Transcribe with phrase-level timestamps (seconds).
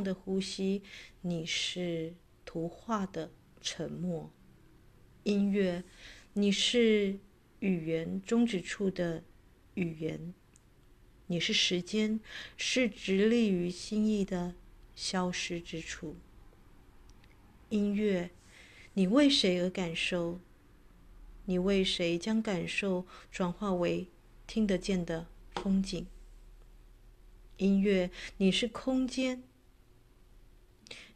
[0.00, 0.82] 的呼吸，
[1.22, 2.14] 你是
[2.44, 4.30] 图画的沉默。
[5.24, 5.82] 音乐，
[6.34, 7.18] 你是
[7.58, 9.24] 语言终止处的
[9.74, 10.32] 语言，
[11.26, 12.20] 你是时间，
[12.56, 14.54] 是直立于心意的
[14.94, 16.16] 消失之处。
[17.70, 18.30] 音乐，
[18.94, 20.38] 你为谁而感受？
[21.46, 24.06] 你为谁将感受转化为
[24.46, 26.06] 听得见的风景？
[27.56, 29.42] 音乐，你是空间，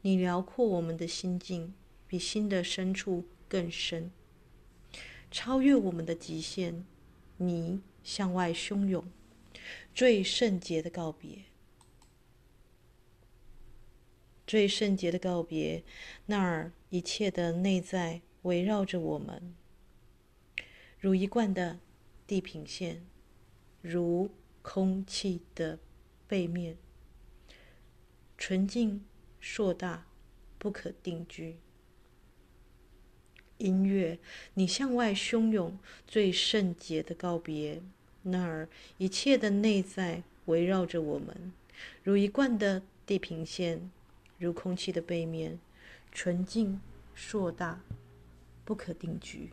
[0.02, 1.74] 你辽阔我们的心境，
[2.06, 4.10] 比心的深处更深，
[5.30, 6.84] 超越我们的极限。
[7.38, 9.04] 你向外汹涌，
[9.94, 11.44] 最圣洁的告别，
[14.46, 15.84] 最圣洁的告别。
[16.26, 19.54] 那儿一切的内在围绕着我们，
[20.98, 21.80] 如一贯的
[22.26, 23.04] 地平线，
[23.82, 24.30] 如
[24.62, 25.78] 空气的。
[26.28, 26.76] 背面，
[28.36, 29.04] 纯净、
[29.48, 30.04] 硕大、
[30.58, 31.54] 不可定居。
[33.58, 34.18] 音乐，
[34.54, 37.80] 你向外汹涌，最圣洁的告别。
[38.22, 38.68] 那儿
[38.98, 41.52] 一切的内在围绕着我们，
[42.02, 43.88] 如一贯的地平线，
[44.36, 45.60] 如空气的背面，
[46.10, 46.80] 纯净、
[47.14, 47.80] 硕大、
[48.64, 49.50] 不可定居。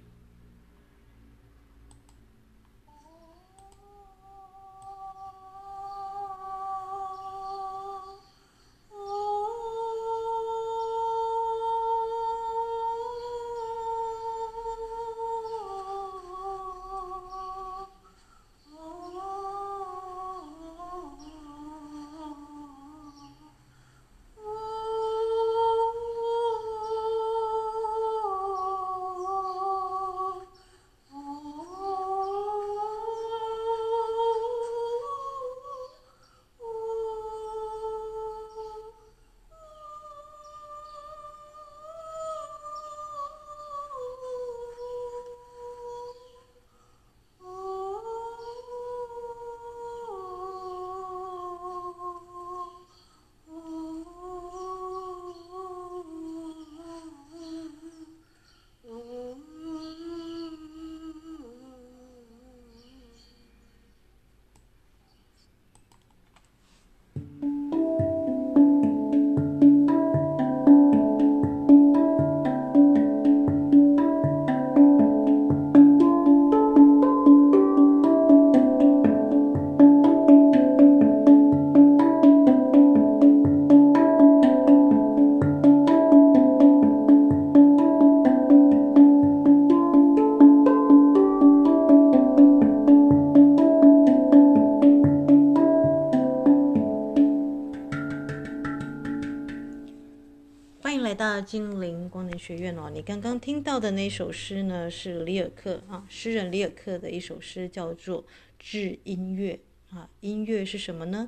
[101.48, 108.24] 心灵光能学院哦，你刚刚听到的那首诗呢，是里尔克啊，诗人里尔克的一首诗，叫做
[108.60, 109.60] 《致音乐》
[109.96, 110.08] 啊。
[110.20, 111.28] 音乐是什么呢？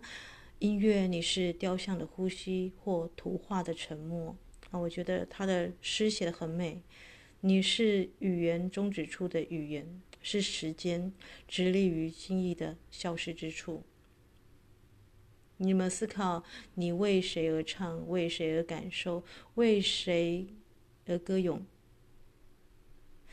[0.60, 4.36] 音乐，你是雕像的呼吸或图画的沉默
[4.70, 4.78] 啊。
[4.78, 6.84] 我觉得他的诗写得很美。
[7.42, 11.12] 你是语言终止处的语言，是时间
[11.48, 13.84] 直立于心意的消失之处。
[15.58, 16.44] 你们思考，
[16.74, 18.08] 你为谁而唱？
[18.10, 19.24] 为谁而感受？
[19.56, 20.48] 为谁
[21.06, 21.66] 而歌咏？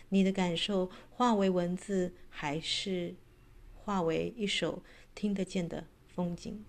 [0.09, 3.15] 你的感受化为文字，还是
[3.75, 4.83] 化为一首
[5.15, 6.65] 听得见的风景？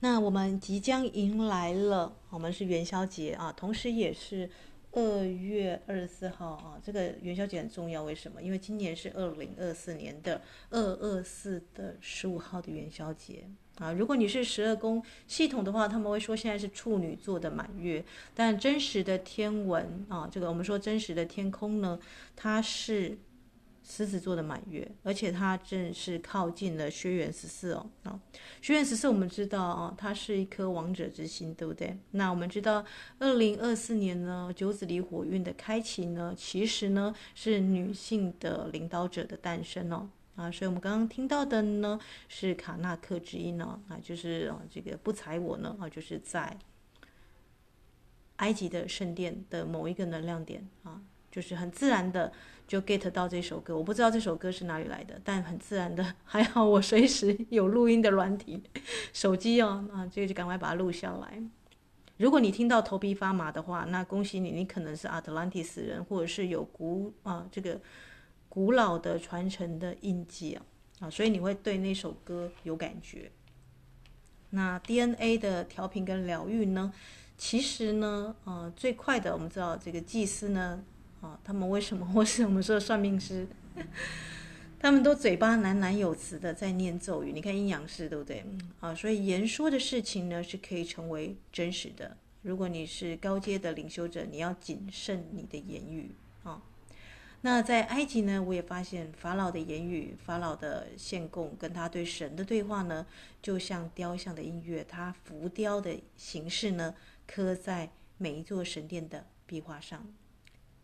[0.00, 4.50] 那我们即将迎来了，我们是元宵节啊，同时也是。
[4.92, 8.42] 二月二十四号啊，这个元宵节很重要，为什么？
[8.42, 13.44] 因为今年是二零二四年的二二四的十五号的元宵节
[13.78, 13.92] 啊。
[13.92, 18.04] 如果你是十二宫系统的话，他们会说现在是处女座的满月，
[18.34, 21.98] 但真实的天文啊，这个我们说真实的天空呢，
[22.34, 23.18] 它是。
[23.90, 27.90] 狮子座的满月，而且它正是靠近了轩辕十四哦。
[28.04, 28.20] 啊，
[28.62, 31.98] 轩辕十四我们知道哦，它是一颗王者之心，对不对？
[32.12, 32.84] 那我们知道，
[33.18, 40.08] 二零二四年呢，九子离火运的开启呢，其实呢是女性的领导者的诞生哦。
[40.36, 41.98] 啊，所以我们刚刚听到的呢
[42.28, 46.56] 是卡纳克之音哦，啊，就是啊这个不睬我呢啊，就是在
[48.36, 52.32] 埃及的圣殿的某一个能量点啊，就是很自然的。
[52.70, 58.62] 就 get 到这首歌，我不知道这首歌是哪里来的，但很自然的，还好我随时有录音的软体，
[59.12, 61.42] 手机哦，啊，这个就赶快把它录下来。
[62.18, 67.80] 如果你听到头皮发麻的话，那恭喜你，你可能是阿特兰蒂斯人，或者是有古啊这个
[68.48, 70.62] 古老的传承的印记啊，
[71.00, 73.32] 啊，所以你会对那首歌有感觉。
[74.50, 76.92] 那 DNA 的调频跟疗愈呢？
[77.36, 80.84] 其实呢，呃，最快的我们知道这个祭司呢，
[81.20, 83.46] 啊、他们为什么或是我们说的算命师，
[84.80, 87.32] 他们都嘴巴喃喃有词的在念咒语。
[87.32, 88.44] 你看阴阳师对不对？
[88.80, 92.16] 啊，所以言说的事情呢是可以成为真实的。
[92.42, 96.62] 如果你是高阶的领袖者，你要谨慎你的言语啊。
[97.42, 103.06] 那在埃及呢，我也发现法老的言语、法老的献供，跟他对神的对话呢，
[103.42, 106.94] 就像雕像的音乐，它浮雕的形式呢，
[107.26, 110.06] 刻在每一座神殿的壁画上。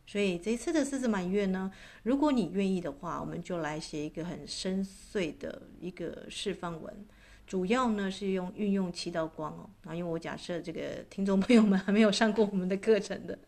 [0.07, 1.71] 所以这一次的狮子满月呢，
[2.05, 7.07] 如果你愿意的话，我们就来写一个很深邃的一个释放文，
[7.47, 9.69] 主要呢是用运用七道光哦。
[9.85, 13.39] 啊，因为我假设这个听众朋友们还没有上过我们的课程的。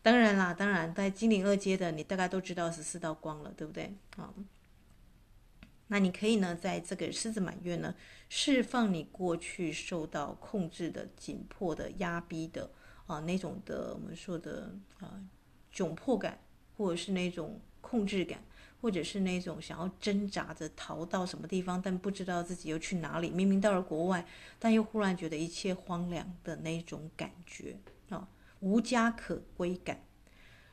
[0.00, 3.92] 当然啦，当然，在精灵二阶的你大概都知道十四道光了，对不对？
[4.16, 4.32] 啊，
[5.88, 7.94] 那你可以呢，在这个狮子满月呢，
[8.28, 12.70] 释放你过去受到控制的、紧迫的、压逼的
[13.06, 15.20] 啊那种的我们说的啊
[15.74, 16.38] 窘迫感，
[16.76, 18.42] 或者是那种控制感，
[18.80, 23.30] 或者是那种想要挣扎着逃到什么地方，但不知道自己又去哪里。
[23.30, 24.26] 明明到了国外，
[24.58, 27.76] 但又忽然觉得一切荒凉的那种感觉
[28.08, 28.28] 啊。
[28.60, 30.02] 无家可归感，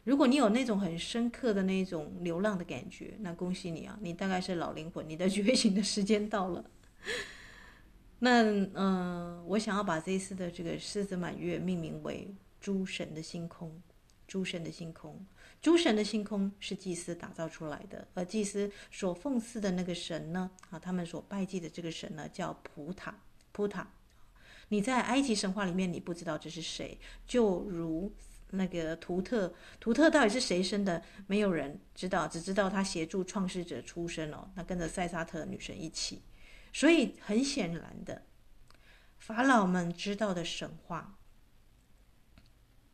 [0.04, 6.66] 如果你有那种很深刻的那种流浪的感觉，那恭喜你啊，你大概是老灵魂，你的 觉醒的时间到了。
[8.20, 13.80] 那嗯、我想要把这一次的这个狮子满月命名为“诸神的星空”。
[14.28, 15.26] 诸神的星空，
[15.62, 23.20] 诸神的星空是祭司打造出来的，而祭司所奉祀的那个神呢，啊，他们所拜祭的这个神呢，叫普塔，
[23.52, 23.88] 普塔。
[24.70, 28.12] 你在埃及神话里面，你不知道这是谁，就如
[28.50, 36.24] 那个图特，图特到底是谁生的，没有人知道，只知道他协助创世者出生哦，那跟着塞萨特女神一起，
[36.74, 38.24] 所以很显然的，
[39.20, 41.16] 法老们知道的神话，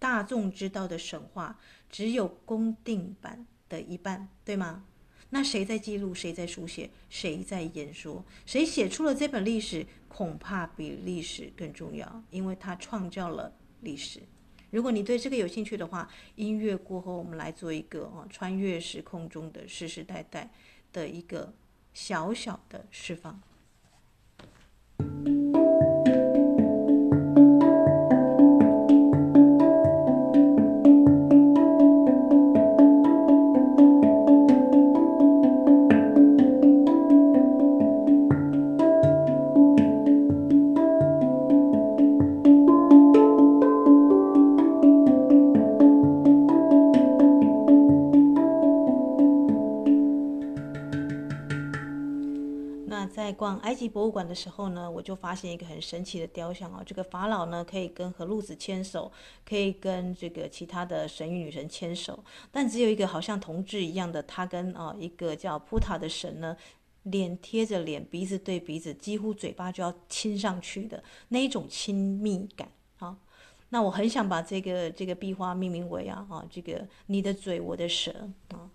[0.01, 4.83] 大众知道的神话，只有公定版的一半，对吗？
[5.29, 6.11] 那谁在记录？
[6.11, 6.89] 谁在书写？
[7.07, 8.25] 谁在演说？
[8.47, 9.85] 谁写出了这本历史？
[10.07, 14.23] 恐怕比历史更重要，因为他创造了历史。
[14.71, 20.49] 如果你对这个有兴趣的话，音乐过后，我们来做一个哦，穿越时空中的世世代代
[20.91, 21.53] 的一个
[21.93, 23.39] 小小的释放。
[53.59, 59.11] 埃及博物馆的时候呢，我就发现一个很神奇的雕像啊，这个法老呢可以跟荷鲁斯牵手，
[59.47, 66.55] 可以跟这个其他的神与女神牵手，但只有一个好像同志一样的，他跟啊一个叫普塔的神呢，
[67.03, 73.17] 脸贴着脸，鼻子对鼻子，几乎嘴巴就要亲上去的那一种亲密感啊。
[73.69, 78.69] 那我很想把这个这个壁画命名为啊啊这个你的嘴我的舌啊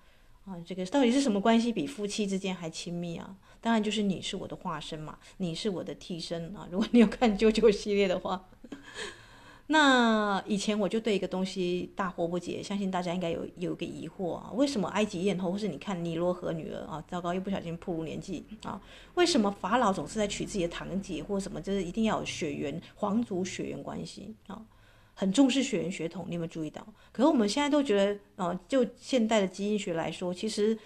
[0.47, 3.37] 啊这个到底是什么关系比夫妻之间还亲密啊？
[3.61, 6.69] 当然就是你是我的化身嘛，你是我的替身啊！
[6.71, 8.49] 如果你有看啾啾系列的话，
[9.69, 18.81] 那以前我就对一个东西大惑不解，相信大家应该有有一个疑惑啊，为什么埃及艳后或是你看尼罗河女儿啊，糟糕又不小心暴露年纪啊，
[19.15, 24.63] 为什么法老总是在娶自己的堂姐或什么，就是一定要有血缘皇族血缘关系啊，
[25.17, 26.87] 很重视血缘血统，你有没有注意到？
[27.11, 30.79] 可是我们现在都觉得，啊，就现代的基因学来说，其实。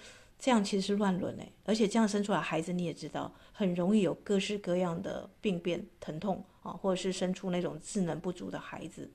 [0.43, 9.07] 这样其实是乱伦哎，而且这样生出来孩子你也知道，很容易有各式各样的病变、疼痛啊，或者是生出那种智能不足的孩子。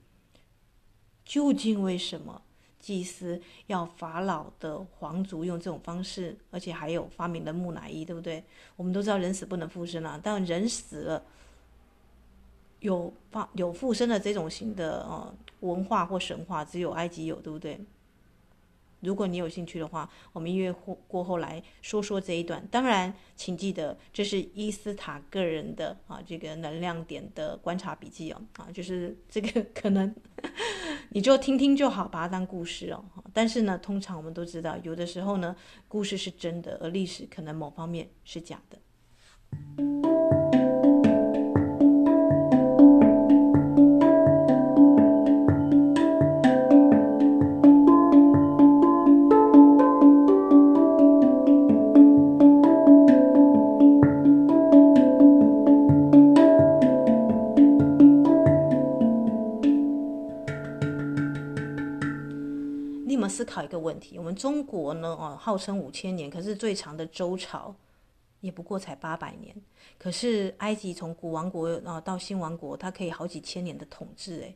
[1.25, 2.41] 究竟为什么
[2.79, 8.41] 祭司要法老的皇族用这种方式，而且还有发明了木乃伊，对不对？
[8.77, 11.21] 我们都知道人死不能复生啊，但人死了
[12.87, 17.79] 有发有附身的这种型的呃文化或神话，只有埃及有，对不对？
[19.01, 22.65] 如果你有兴趣的话，我们音乐过过后来说说这一段。
[22.71, 30.15] 当然，请记得这是伊斯塔个人的啊，这个能量点的观察笔记哦，啊，就是这个可能
[31.09, 33.03] 你就听听就好，把它当故事哦。
[33.33, 35.55] 但是呢，通常我们都知道，有的时候呢，
[35.87, 40.36] 故事是真的，而历史可能某方面是假的。
[63.37, 67.75] 思考一个问题：我们中国呢，哦，号称五千年，可是最长的周朝
[68.39, 69.55] 也不过才八百年。
[69.99, 74.55] 可是埃及从古王国啊到新王国，它可以好几千年的统治，哎，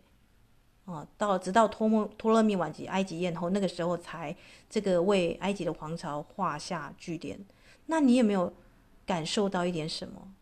[0.85, 4.35] 哦，到直到托莫托勒密晚期埃及艳后，那个时候才
[4.67, 7.39] 这个为埃及的皇朝画下句点。
[7.85, 8.51] 那你有没有
[9.05, 10.33] 感受到一点什么？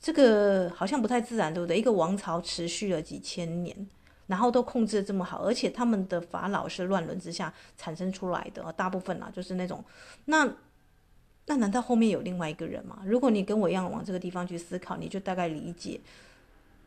[0.00, 1.78] 这个好像不太自然，对不对？
[1.78, 3.88] 一个王朝持续了几千年。
[4.32, 9.84] 然后都控制得这么好，而且他们的法老是乱伦之下产生出来的，大部分啊就是那种，
[10.24, 10.50] 那
[11.44, 13.02] 那难道后面有另外一个人吗？
[13.04, 16.00] 如果你跟我一样往这个地方去思考，你就大概理解，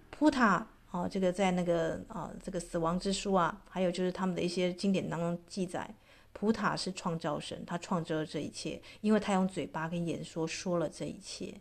[0.09, 5.87] 普塔啊，这个在那个啊这个死亡之书啊，还有就是他们的一些经典当中记载，
[6.33, 11.53] 普塔是创造神，他创造了这一切，因为他用嘴巴跟眼说说了这一切。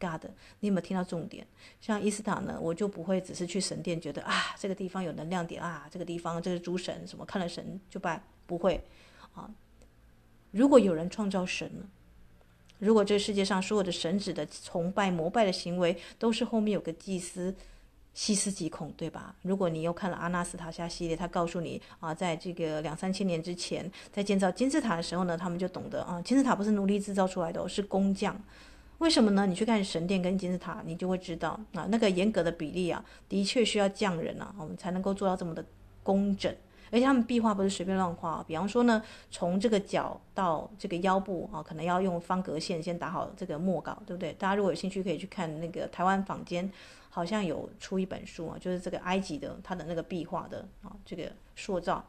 [0.00, 0.24] God，
[0.60, 1.46] 你有没有听到重点？
[1.80, 8.82] 像伊斯塔呢，我就不会只是去神殿，觉得啊，这个地方有能量点啊，这个地方这是诸神什么看了神就拜，不会
[9.34, 9.50] 啊。
[10.50, 11.86] 如果有人创造神了，
[12.78, 17.54] 如果这世界上所有的神子的崇拜、膜拜的行为都是后面有个祭司，
[18.14, 19.34] 细思极恐，对吧？
[19.42, 28.40] 如果你又看了阿纳斯塔夏系列，他告诉你啊，在这个两三千年之前，在建造金字塔的时候呢，他们就懂得啊，金字塔不是奴隶制造出来的，是工匠。
[28.98, 29.46] 为什么呢？
[29.46, 35.64] 你去看神殿跟金字塔，你就会知道啊，那个严格的比例啊，的确需要匠人啊，我们才能够做到这么的
[36.02, 36.52] 工整。
[36.90, 39.00] 而且他们壁画不是随便乱画，比方说呢，
[39.30, 44.32] 从这个脚到这个腰部啊，可能要用方格线先打好这个墨稿，对不对？
[44.32, 46.68] 大家如果有兴趣，可以去看那个台湾坊间
[47.08, 52.04] 好像有出一本书啊，就是这个埃及的它的那个壁画的啊，这个塑造，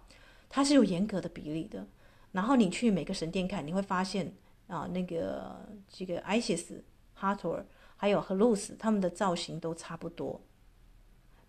[0.49, 1.85] 它是有严格的比例的。
[2.31, 4.33] 然后你去每个神殿看，你会发现。
[4.69, 6.81] 啊，那个这个 Isis、
[7.19, 7.63] hator
[7.97, 10.39] 还有 Horus 他们的造型都差不多，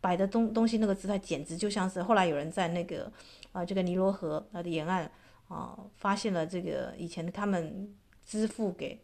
[0.00, 3.12] 摆的东东西那个姿态简直就像是后来有人在那个
[3.52, 5.08] 啊这个尼罗河啊的沿岸
[5.48, 8.98] 啊发现了这个以前他们支付给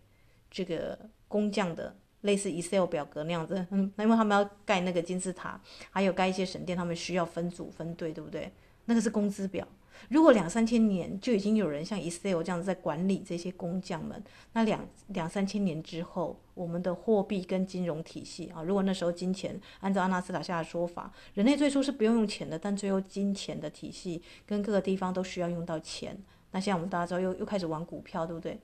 [0.51, 8.51] 这个工匠的类似 Excel 表格那样子， 嗯，因为他们要盖那个金字塔，还有盖一些神殿，他们需要分组分队，对不对？
[8.87, 9.67] 那个是工资表。
[10.09, 14.23] 如果两三千年就已经有人像 Excel 这样子在管理这些工匠们，
[14.53, 26.17] 那两两三千年之后，我们的货币跟金融体系啊，如果那时候金钱按照阿纳斯塔夏的说法，人类最初是不用用钱的，但最后金钱的体系跟各个地方都需要用到钱。
[26.53, 28.59] 那现在我们大家知道又又开始玩股票，对不对？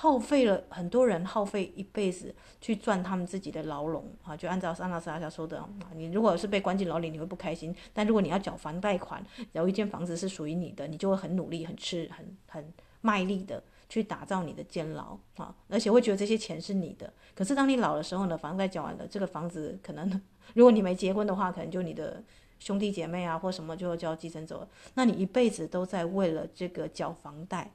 [0.00, 4.36] 耗费了很多人耗费一辈子去赚他们自己的牢笼啊！
[4.36, 5.60] 就按照阿纳斯塔夏说的，
[5.96, 9.20] 你如果是被关进牢里，你会不开心；但如果你要缴房贷款，
[9.54, 15.52] 有一间房子是属于你的，你就会很努力、很吃、很很卖力的去打造你的监牢啊！
[15.68, 17.12] 而且会觉得这些钱是你的。
[17.34, 20.08] 可是当你老的时候呢，房贷缴完了，这个房子可能
[20.54, 22.22] 如果你没结婚的话，可能就你的
[22.60, 24.68] 兄弟姐妹啊或什么就就要继承走了。
[24.94, 27.72] 那你一辈子都在为了这个缴房贷。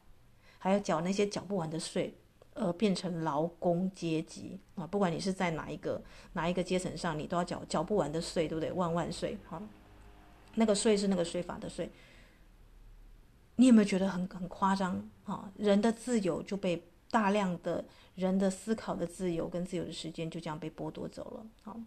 [0.63, 2.17] 还要缴那些缴不完的税，
[2.53, 4.87] 而变成劳工阶级啊！
[4.87, 6.01] 不管你是在哪一个
[6.31, 8.71] 哪一个阶层上，你都要缴缴不完的税，对不对？
[8.71, 9.37] 万万税！
[9.49, 9.61] 哈，
[10.55, 11.91] 那个税是那个税法的税。
[13.57, 15.51] 你有没有觉得很很夸张啊？
[15.57, 17.83] 人的自由就被大量的
[18.15, 21.45] 人的思考的自由跟自由的时间就这样被剥夺走了。
[21.61, 21.77] 好。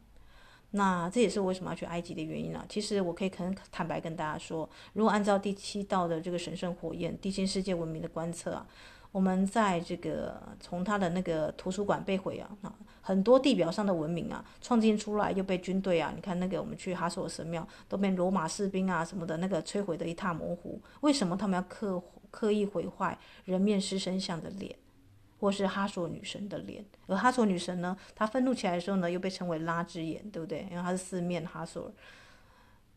[0.76, 2.62] 那这也是为什么要去埃及的原因啊。
[2.68, 8.66] 其实我可以很坦白跟大家说，如果按照第七道的这个神圣火焰、地心世界文明的观测啊，
[9.10, 20.78] 我们在这个从他的那个图书馆被毁啊，啊，很多地表上的文明啊，创建出来又被军队啊，你看那个我们去哈索神庙都被罗马士兵啊什么的那个摧毁的一塌模糊。
[21.00, 24.76] 为什么他们要刻刻意毁坏人面狮身像的脸？
[25.38, 30.66] 或是哈索女神的脸，而哈索女神呢，她愤怒起来的时候呢，又被称为拉之眼，对不对？
[30.70, 31.92] 因为她是四面哈索。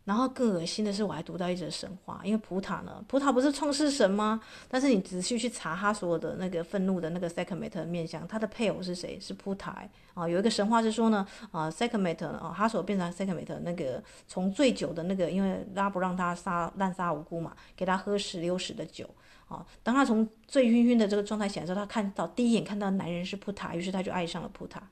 [0.06, 4.42] 然后更恶心的是，我还读到一则神话，因为普塔呢，普塔不是创世神吗？
[4.68, 9.20] 但是你仔细去查哈索的那个愤怒的那个塞克美特的面相，他的配偶是谁？
[9.20, 9.84] 是普塔
[10.16, 10.28] 啊。
[10.28, 19.08] 有一个神话是说呢，啊，塞克美特啊，哈索变成塞克美特那个从醉酒的那个，因为拉不让他杀滥杀无辜嘛，给他喝石榴石的酒。
[19.50, 24.88] 啊，当他从醉醺醺的这个状态醒来之后，他看到第一眼看到男人是普塔，于是他就爱上了普塔。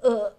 [0.00, 0.32] 呃，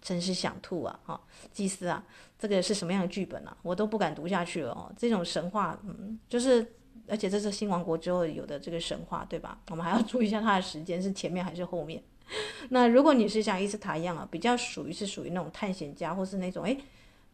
[0.00, 1.00] 真是想吐啊！
[1.04, 1.20] 哈，
[1.52, 2.04] 祭司啊，
[2.38, 3.56] 这个是什么样的剧本啊？
[3.62, 4.92] 我都不敢读下去了哦。
[4.96, 6.74] 这种神话，嗯，就是，
[7.08, 9.58] 而且这是新王国之后有的这个神话，对吧？
[9.70, 12.02] 我们还要 注意一下它的时间是前面还是后面。
[12.68, 16.78] 那如果你是像伊斯塔一样啊，比较属于是属于那种探险家，或是那种诶，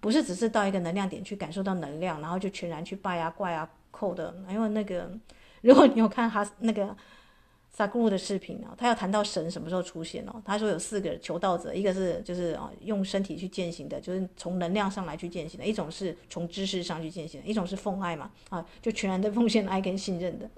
[0.00, 5.10] 不是只是到一个能量点去感受到能量，然后就全然去拜啊、怪啊、叩的，因为那个。
[5.62, 6.96] 如果你有看哈那个
[7.70, 20.50] 萨古鲁的视频哦，他要谈到神什么时候出现哦，他说有四个求道者，一个是就是啊用身体去践行的，就是从能量上来去践行的；一种是从知识上去践行的；一种是奉爱嘛啊，就全然的奉献爱跟信任的。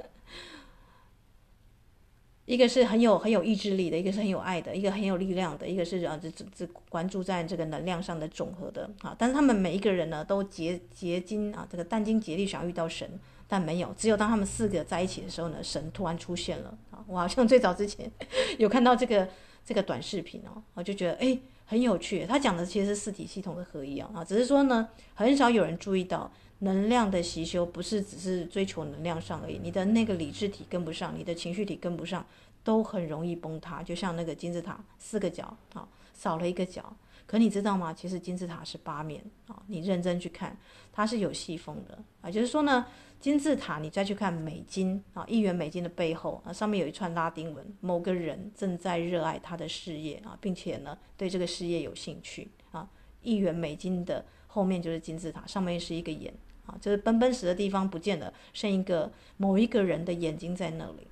[2.46, 9.14] 一个是很有很有意志力的，一个是很有爱的，一个很有力量的，一个是啊，只只只关注在这个能量上的总和的啊。
[9.16, 13.08] 但是他们每一个人呢，都竭竭精啊，这个殚精竭力想要遇到神，
[13.50, 13.92] 但没有。
[13.98, 17.04] 只有当他们四个在一起的时候呢，神突然出现了啊。
[17.06, 18.10] 我好像最早之前
[18.58, 19.28] 有看到这个
[19.64, 22.24] 这个短视频哦，我就觉得哎很有趣。
[22.24, 26.30] 他讲的其实是四体系统的合一啊，啊，只是说呢，很少有人注意到。
[26.62, 32.22] 能量的习修不是只是追求能量上而已，你的那个理智体跟不上，你的情绪体跟不上，
[32.62, 33.82] 都很容易崩塌。
[33.82, 36.94] 就像那个金字塔四个角啊，少了一个角。
[37.30, 37.94] 可你知道吗？
[37.94, 40.58] 其实金字塔是八面啊，你认真去看，
[40.92, 42.28] 它是有细缝的啊。
[42.28, 42.84] 就是说呢，
[43.20, 52.90] 金字塔你再去看美金啊，一元美金的背后啊，上面有一串拉丁文，某个人正在热爱他的事业啊，并且呢对这个事业有兴趣啊。
[53.22, 56.34] 一元美金的后面就是金字塔，上面是一个眼
[56.66, 56.76] 啊。
[56.80, 61.06] 就是奔奔石的地方不见了，剩一个某一个人的眼睛在那里。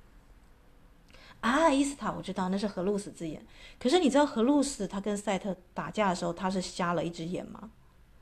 [1.41, 3.45] 啊，伊斯塔，我知道那是荷鲁斯之眼。
[3.79, 7.71] 可是你知道荷鲁斯他跟赛特打架的时候，他是瞎了一只眼吗？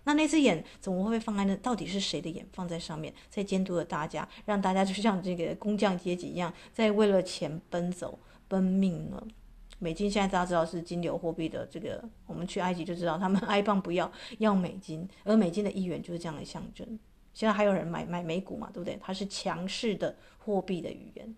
[0.04, 1.56] 那那只眼怎么会放在那？
[1.58, 9.22] 到底是谁的眼放在上面，在监督着大家，让大家就像这个工匠阶级一样，在为了钱奔走奔命呢？
[9.80, 16.88] 美金现在大家知道是金流货币的这个，我们去埃及就知道，他们埃镑不要，要美金，而美金的一元就是这样的象征。
[17.34, 18.98] 现在还有人买买美股嘛，对不对？
[19.02, 21.36] 它是强势的货币的语言。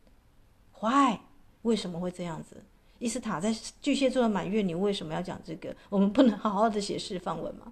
[0.79, 1.19] Why？
[1.63, 2.57] 为什么会这样子？
[2.99, 5.75] 伊斯塔在巨蟹座的满月，你为什么要讲这个？
[5.89, 7.71] 我们不能好好的写释放文吗？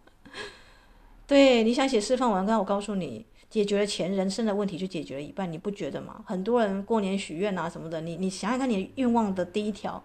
[1.26, 6.24] 对，你想写释放文，刚才我告诉你，解决了钱人生的问题就解决了一半，你不觉得吗？
[6.26, 10.02] 很多人过年许愿啊什么的，你你想想看，你愿望的第一条。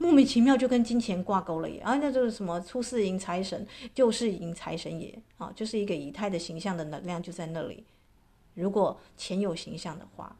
[0.00, 1.80] 莫名其妙就跟金钱挂钩了耶！
[1.80, 7.82] 啊，那就是什么出世迎财神，就是迎财神爷啊，就是一个以太的形象的能量就在那里。
[8.54, 10.36] 如果钱有形象的话，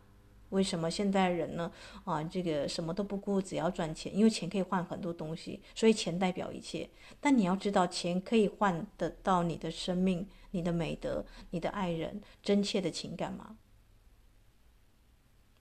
[0.51, 1.71] 为什么现代人呢？
[2.05, 6.89] 啊，这个什么都不顾，只要赚钱，因为钱可以换很多东西，所以钱代表一切。
[7.21, 13.57] 但你要知道，钱可以换得到你的生命、你的美德、你的爱人、真切的情感吗？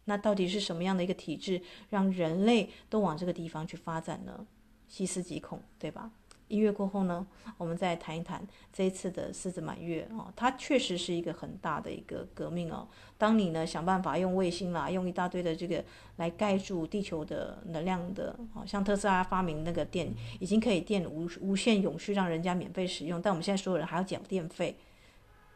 [0.05, 4.47] 那到底是什么样的一个体制，让人类都往这个地方去发展呢？
[4.87, 6.09] 细思极恐，对吧？
[6.47, 7.25] 音乐过后呢，
[7.57, 12.87] 我们再谈一谈这一次的狮子满月哦，它确实是一个很大的一个革命哦。
[13.17, 15.83] 当你呢想办法用卫星啦，用一大堆的这个
[16.17, 24.75] 来盖住地球的能量的，哦，像特斯拉发明那个电，已经可以电无无限永续，让人家免费使用，但我们现在所有人还要缴电费，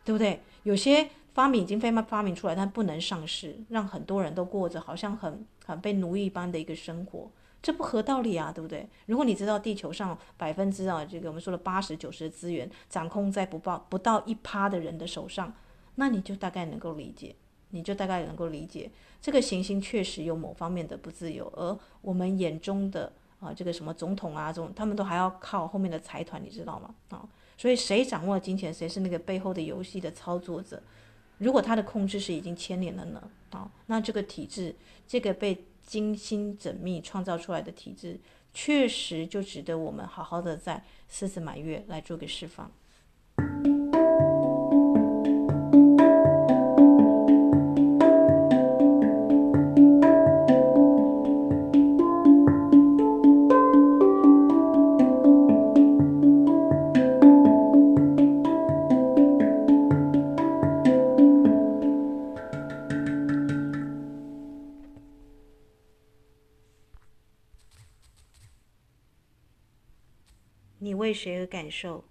[0.04, 0.42] 对不对？
[0.64, 1.10] 有些。
[1.34, 8.88] 发明已经被发明出来，但不能上市，让很多人都过着好像很很被奴役般的一个生活，这不合道理啊，对不对？
[9.06, 15.54] 如果你知道地球上百分之啊，这个我们说了八十九十的资源掌控在不到不到一趴的人的手上，
[15.96, 17.36] 那你就大概能够理解，
[17.70, 18.90] 你就大概能够理解，
[19.22, 26.96] 这个行星确实有某方面的不自由，而我们眼中的啊这个什么总统啊这种，他们都还要靠后面的财团，你知道吗？
[27.10, 27.24] 啊，
[27.58, 30.82] 所以谁掌握了金钱，谁是那个背后的游戏的操作者？
[31.38, 33.30] 如果他的控制是已经牵连了呢？
[33.52, 34.76] 啊，那这个体制，
[35.08, 38.20] 这个被精心缜密创造出来的体质，
[38.54, 42.72] 确实就值得我们好好的在四次满月来做个释放。
[71.12, 72.06] 为谁而感受？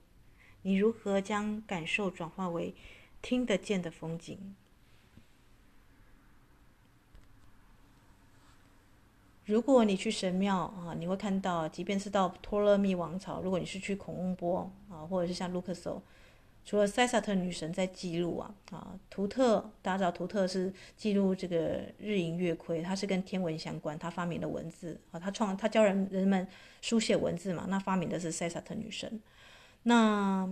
[0.61, 2.75] 你如何将感受转化为
[3.23, 4.55] 听得见的风景？
[9.47, 16.03] 如果你去神庙啊，你会看到，即便是到托勒密王朝，如果你是去孔翁波啊，或者是像卢克索。
[16.65, 26.47] 除了塞萨特女神在记录啊啊，图特大家知道图特是记录这个日盈月亏，他是跟天文相关，他发明的文字啊，他创他教人人们
[26.81, 29.21] 书写文字嘛，那发明的是塞萨特女神。
[29.83, 30.49] 那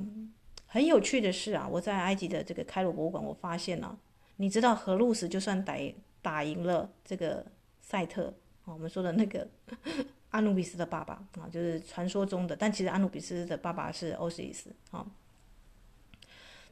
[0.66, 3.96] 很有趣的是啊，我在埃及的这个开罗博物馆，我发现了，
[4.36, 5.76] 你知道荷鲁斯就算打
[6.20, 7.46] 打赢了这个
[7.80, 9.46] 赛特啊，我们说的那个
[10.30, 15.06] 阿努比斯的爸爸啊，就是传说中的，但其实阿努比斯的爸爸是欧西里斯啊。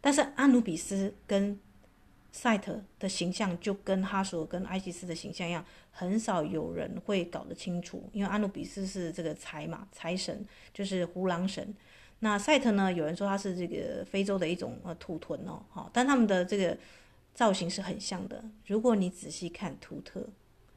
[0.07, 1.59] 但是阿努比斯跟
[2.31, 11.75] 赛特的形象就跟哈索跟埃及斯的形象一样，很少有人会搞得清楚，因为阿努比斯是这个财嘛，财神就是胡狼神。
[12.21, 16.79] 那赛特呢，有人说他是这个非洲的一种呃土豚哦，好，但他们的这个
[17.35, 18.45] 造型是很像的。
[18.67, 20.25] 如果你仔细看图特，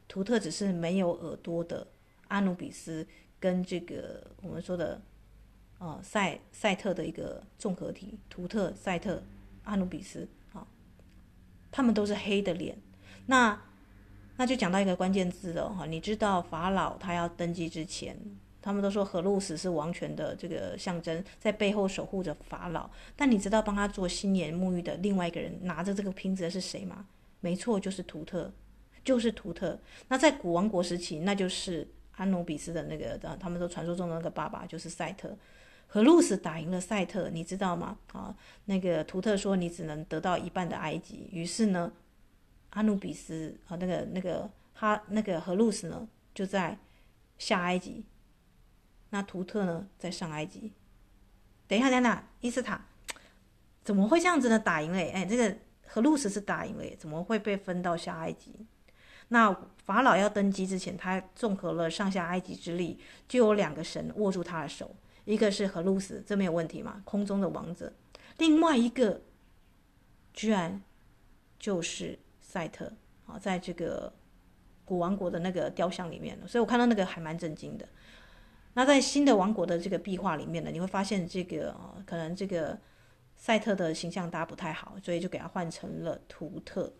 [0.07, 1.85] 图特只是没有耳朵的
[2.29, 3.05] 阿努比斯
[3.39, 4.99] 跟这个我们说的
[5.79, 9.23] 呃赛赛特的一个综合体，图特赛特
[9.63, 10.67] 阿努比斯啊，
[11.71, 12.77] 他们都是黑的脸。
[13.25, 13.59] 那
[14.37, 18.17] 那就讲到一个关键字了哈，你知道法老他要登基之前。
[18.61, 22.89] 他们都说荷鲁斯是王权的这个象征，在背后守护着法老。
[23.15, 27.05] 但你知道帮他做新年沐浴的另外一个人拿着这个瓶子的是谁吗？
[27.39, 28.51] 没错，就是图特，
[29.01, 29.79] 就是图特。
[30.09, 31.87] 那在古王国时期，那就是
[32.17, 35.33] 阿努比斯的那个，他们都传说中的那个爸爸就是赛特。
[35.91, 37.97] 荷鲁斯打赢了赛特，你知道吗？
[38.13, 41.27] 啊，那个图特说你只能得到一半的埃及。
[41.31, 41.91] 于是呢，
[42.69, 46.77] 阿努比斯啊，那个那个哈那个荷鲁斯呢，就在
[47.39, 48.05] 下埃及。
[49.09, 50.71] 那图特呢，在上埃及。
[51.67, 52.85] 等一下，等等，伊斯塔
[53.83, 54.59] 怎么会这样子呢？
[54.59, 58.53] 打赢了，哎，这个荷鲁斯是打赢了，怎么会被分到下埃及？
[59.29, 59.51] 那
[59.83, 64.95] 法老要登基之前，他综合了上下埃及之力，就有两个神握住他的手，
[65.29, 67.87] 一个是荷鲁斯，这没有问题嘛，空中的王者；
[68.39, 69.21] 另外一个，
[70.33, 70.81] 居然
[71.59, 72.91] 就是赛特
[73.27, 74.11] 啊，在这个
[74.83, 77.87] 古王国的那个雕像里面，所以我看到那个还蛮震惊的。
[78.73, 81.75] 那在新的王国的这个壁画里面呢，你会发现这个
[82.07, 82.75] 可能这个
[83.35, 86.91] 赛特的形象搭不太好，所以就给他换成了图特。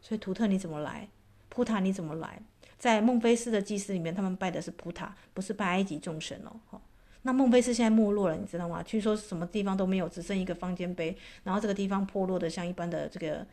[0.00, 1.06] 所以图特你怎么来？
[1.50, 2.40] 普塔你怎么来？
[2.78, 6.80] 在孟菲斯的祭司里面，他们拜的是普塔，不是拜埃及众神哦。
[7.26, 8.82] 那孟菲斯现在没落了，你知道吗？
[8.82, 13.46] 据说什么地方都没有，只剩一个方尖碑，然后这个地方破落的像一般的这个，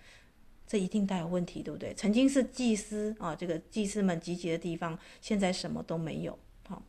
[0.68, 1.94] 这一定带有问题，对不对？
[1.94, 6.38] 曾经是祭司啊，这个祭司们集结的地方，现在什么都没有。
[6.68, 6.84] 好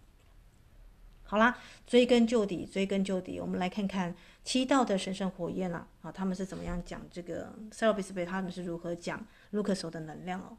[1.23, 10.57] 好啦，追根究底，追根究底，我们来看看七道的神圣火焰啦，啊，他们是怎么样讲这个 Serapis Bey，他们是如何讲卢克索的能量哦。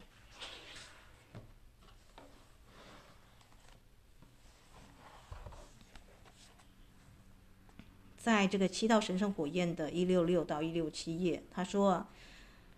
[8.23, 12.05] 在这个七道神圣火焰的一六六到一六七页，他说。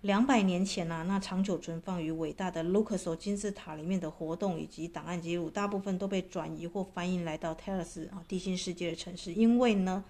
[0.02, 9.34] 两百年前呢、那长久存放于伟大的卢克索金字塔里面的活动以及档案记录，大部分都被转移或翻译来到泰勒斯啊地心世界的城市。
[9.34, 10.04] 因为呢，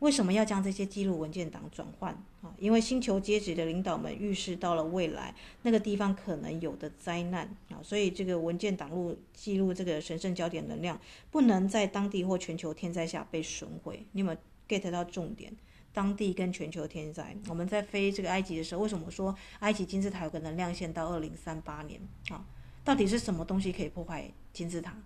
[0.00, 2.52] 为什么要将这些记录文件档转换啊？
[2.58, 14.06] 因为星球阶级的领导们预示到了未来那个地方可能有的灾难啊，所以这个文件档录记录这个神圣焦点能量不能在当地或全球天灾下被损毁。
[14.12, 15.54] 你有没有 get 到重点？
[15.92, 22.46] 当地跟全球天灾，我们在飞这个埃及的时候，为什么说埃及金字塔有个能量线到二零三八年啊？
[22.84, 24.96] 到底是什么东西可以破坏金字塔？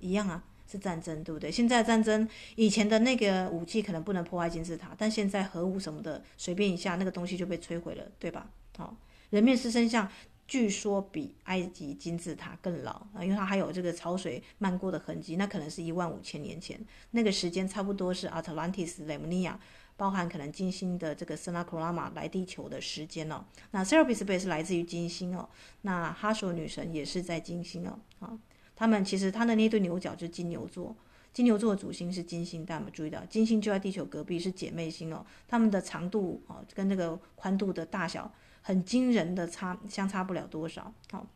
[0.00, 1.50] 一样啊，是战争，对不对？
[1.50, 8.50] 现在战争，以前的那个武器可能不能破坏金字塔，但现在核武什么的，随便一下那个东西就被摧毁了，对吧？
[8.76, 8.96] 好，
[9.30, 10.10] 人面狮身像
[10.46, 16.78] 据说比埃及金字塔更老啊，因为它还有这个潮水漫过的痕迹，那可能是一万五千年前，
[17.10, 19.54] 那个时间差不多是 Atlantis Lemuria
[19.96, 25.48] 包含可能金星的这个 Sennacherib 来地球的时间哦，那 Serapis Bey 是来自于金星哦，
[25.82, 28.38] 那哈索女神也是在金星哦，啊，
[28.76, 30.94] 他们其实他的那对牛角就是金牛座，
[31.32, 33.24] 金牛座的主星是金星，大家有没有注意到？
[33.24, 41.26] 金星就在地球隔壁，是姐妹星哦，他们的长度哦跟那个宽度的大小很惊人的差，相差不了多少，好。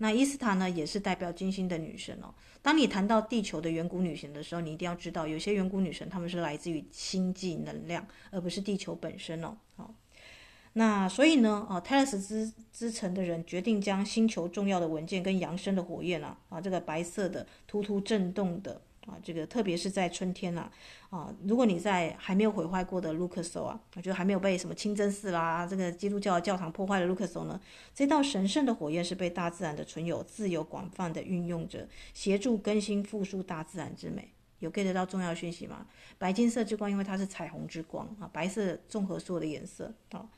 [0.00, 2.32] 那伊斯塔呢，也是代表金星的女神哦。
[2.62, 9.56] 当你谈到地球的远古女神的时候，你一定要知道，有些远古女神她们是来自于星际能量，而不是地球本身哦。
[9.74, 9.92] 好，
[10.78, 18.80] 那所以呢，啊，泰勒斯之之城的人决定将星球重要的文件跟扬升的火焰啊，啊，这个白色的突突震动的。
[19.08, 20.70] 啊，这个特别是在春天呐，
[21.08, 27.58] 啊，如果你在还没有毁坏过的卢克索啊，我觉得还没有被什么清真寺啦，这个基督教教堂破坏的卢克索呢，
[27.94, 34.30] 这道神圣的火焰是被大自然的存有自由广泛的运用着，协助更新复苏大自然之美。
[34.58, 35.86] 有 get 到重要讯息吗？
[36.18, 40.28] 白金色之光，因为它是彩虹之光啊，白色综合所有的颜色啊，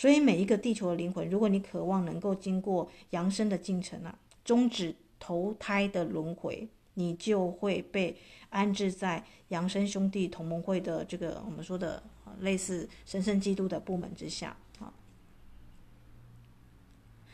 [0.00, 6.66] 所以每一个地球的灵魂，如果你渴望能够经过扬升的进程啊，终止投胎的轮回。
[6.94, 8.14] 你就会被
[8.50, 12.02] 安置在扬升兄弟同盟会的这个我们说的
[12.40, 14.92] 类似神圣基督的部门之下啊。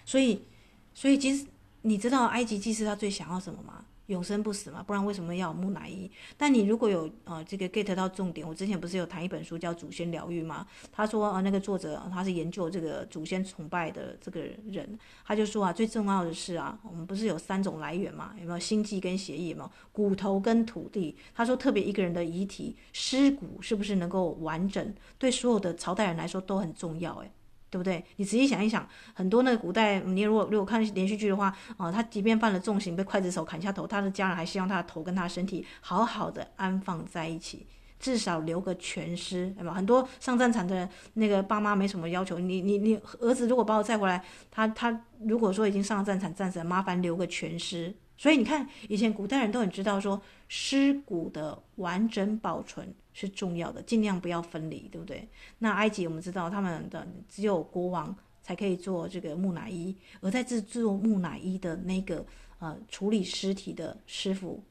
[0.04, 0.42] 所以，
[0.94, 1.46] 所以其实
[1.82, 3.86] 你知道埃及祭司他最想要什么吗？
[4.06, 6.10] 永生不死嘛，不然为什么要木乃伊？
[6.36, 10.66] 但你如果有呃这个 get 到重点，我之前不是有谈一本书叫《祖先疗愈》吗？
[10.92, 14.40] 他说啊，那个作者他是研究这个祖先崇拜的这个
[14.70, 18.34] 人，他就说啊，最重要的是啊，我们不是有三种来源嘛？
[18.40, 19.70] 有没有星际跟血液嘛？
[19.92, 21.16] 骨头跟土地。
[21.34, 27.30] 他说特别一个人的遗体尸骨是不是能够完整，对所有的朝代人来说都很重要，诶。
[27.68, 28.04] 对不对？
[28.16, 37.66] 你仔细想一想，很多那个古代，你如果如果看连续剧的话，啊、他即便犯了重刑，被刽子手砍下头，他的家人还希望他的头跟他的身体好好的安放在一起，
[37.98, 39.74] 至少留个全尸，对吧？
[39.74, 47.94] 很多上战场的，那个爸妈没什么要求，你你你儿子如果把我带回来，他他如果说已经上了战场战死，麻烦留个全尸。
[48.18, 55.26] 所以你看，以前古代人都很知道说，尸骨的完整保存是重要的，尽量不要分离，对不对？
[55.60, 62.26] 那埃及我们知道，他们的只有国王才可以做这个木乃伊，而在制作木乃伊的那个
[62.58, 64.62] 呃处理尸体的师傅，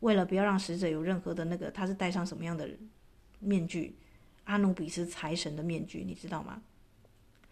[0.00, 2.66] 为了不要让死者有任何的那个，他是戴上什么样的
[3.40, 3.94] 面具？
[4.44, 6.62] 阿努比斯财神的面具，你知道吗？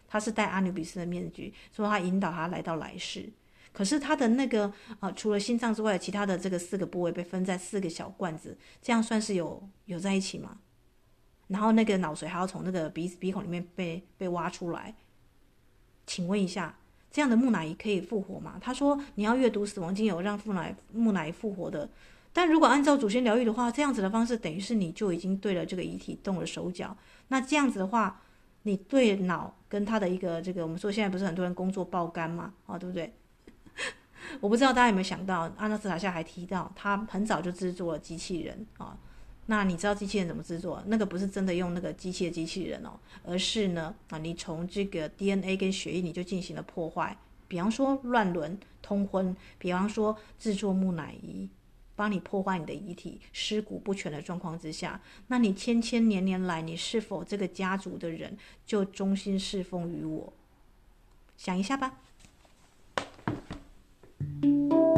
[0.09, 3.31] 他是戴阿努比斯的面具，说他引导他来到来世。
[3.73, 4.65] 可是他的那个
[4.99, 10.59] 啊、呃，除了心脏之外，其他的这个四个部位被分在四个小罐子，这样算是有有在一起吗？
[11.49, 14.95] 然后那个脑髓还要从那个鼻子鼻孔里面被被挖出来。
[16.07, 16.79] 请问一下，
[17.11, 18.57] 这样的木乃伊可以复活吗？
[18.61, 21.89] 他说你要阅读《死亡经》，有让木乃木乃伊复活的。
[22.33, 26.97] 但如果按照祖先疗愈的话，这样子的方式等于是你就已经对了这个遗体动了手脚。
[27.29, 28.23] 那这样子的话，
[28.63, 33.13] 你对脑跟他的一个这个，我们说现在不是很多人工作爆肝嘛，啊，对不对？
[34.41, 38.97] 我不知道大家有没有想到，阿纳斯塔夏还提到，他很早就制作了机器人啊。
[39.47, 40.81] 那你知道机器人怎么制作？
[40.87, 42.91] 那个不是真的用那个机器的机器人哦，
[43.25, 47.17] 而是呢啊，你从这个 DNA 跟血液你就进行了破坏，
[47.49, 51.49] 比方说乱伦、通婚，比方说制作木乃伊，
[51.97, 60.33] 帮你破坏你的遗体，尸骨不全的状况之下，那你千千年年来，你是否这个家族的人就忠心侍奉于我？
[61.37, 61.99] 想一下吧。
[64.21, 64.90] 不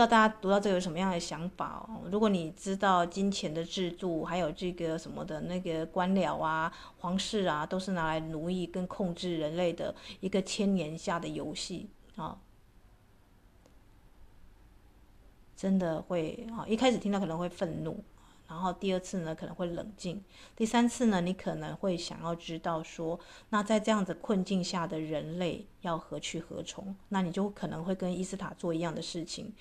[0.00, 2.08] 知道大家读到这有什么样的想法哦？
[2.10, 12.38] 如果你知道金钱的制度，还有这个什么的那个官僚啊、皇室啊，都是拿来奴役跟控制人类的一个千年下的游戏啊，
[15.54, 18.02] 真的会啊，一开始听到可能会愤怒。
[18.48, 20.16] 然后第二次呢，可能会冷静；
[20.56, 26.96] 第三次呢，你可能会想要知道说，那在这样子困境下的人类要何去何从？
[27.10, 29.52] 那你就可能会跟伊斯塔做一样的事情，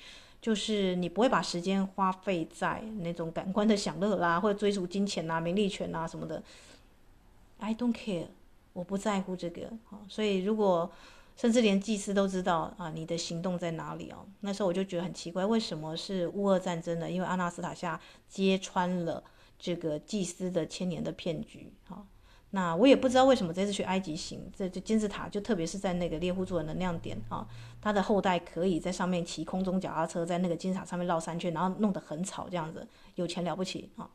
[0.42, 6.42] 就是你不会把时间花费在那种感官的享乐啦，或者追逐金钱啊、名利权啊什么的。
[7.58, 8.28] I don't care，
[8.74, 9.70] 我不在乎这个。
[10.08, 10.90] 所以如果
[11.36, 14.26] 甚至连祭司都知道啊，你的行动在哪里哦？
[14.42, 17.10] 那时候我就觉得很奇怪，为什么是乌俄战争呢？
[17.10, 19.24] 因为阿纳斯塔夏揭穿了
[19.58, 21.72] 这个祭司的千年的骗局。
[21.86, 22.06] 好，
[22.52, 27.48] 那我也不知道为什么这次去埃及行，这这金字塔就特别是在那个猎户座的能量点啊，
[27.80, 34.10] 他的后代可以在上面骑空中脚踏车，在那个金字塔上面绕三圈，然后弄得很吵这样子，有钱了不起啊！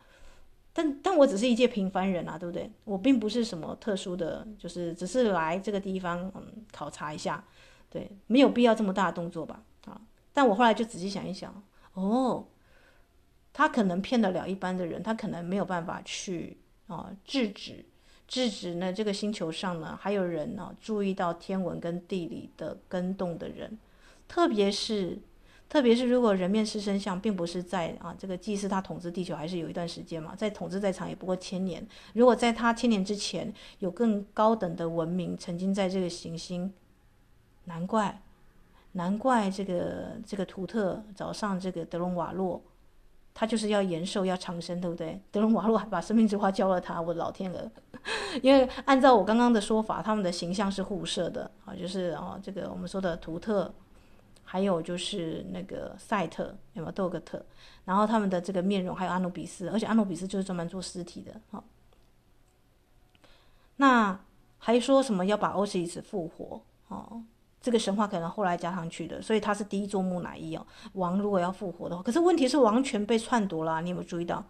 [0.73, 2.69] 但但我只是一介平凡人啊，对不对？
[2.83, 7.45] 我并不是什么特殊的，就是只是来这个地方嗯考察一下，
[7.89, 9.63] 对，没有必要这么大的动作吧？
[9.85, 10.01] 啊！
[10.33, 12.49] 但我后来就仔细想一想，哦，
[13.53, 17.85] 他可能骗得了一般的人，他可能没有办法去啊制止
[18.27, 23.79] 制止呢这个星球上呢还有人呢、注意到天文跟地理的更动的人，
[24.29, 25.19] 特别是。
[25.67, 31.85] 特别是如果人面狮身像，并不是在啊这个祭司他统治地球还是有一段时间嘛，在统治再长也不过千年。
[32.13, 36.73] 如果在他千年之前有更高等的文明曾经在这个行星，
[37.65, 38.23] 难怪，
[38.93, 42.63] 难怪这个这个图特找上这个德隆瓦洛，
[43.35, 45.21] 他就是要延寿要长生，对不对？
[45.31, 47.71] 德隆瓦洛还把生命之花交了他，我的老天鹅！
[48.41, 53.75] 因为按照我刚刚的说法，他们的形象是互射的啊，就是啊这个我们说的图特。
[54.47, 57.45] 还有就是那个赛特，有没有多个特？
[57.87, 61.33] 然后他们的这个面容，还有阿努比斯，而且阿努比斯就是专门做尸体的。
[61.51, 61.65] 好，
[63.77, 64.21] 那
[64.59, 66.61] 还说什么要把欧西里斯复活？
[66.89, 67.23] 哦，
[67.65, 70.67] 这个神话可能后来加上去的，所以他是第一座木乃伊哦。
[70.93, 74.45] 王如果要复活的话，可是问题是王权被篡夺了，你有没有注意到？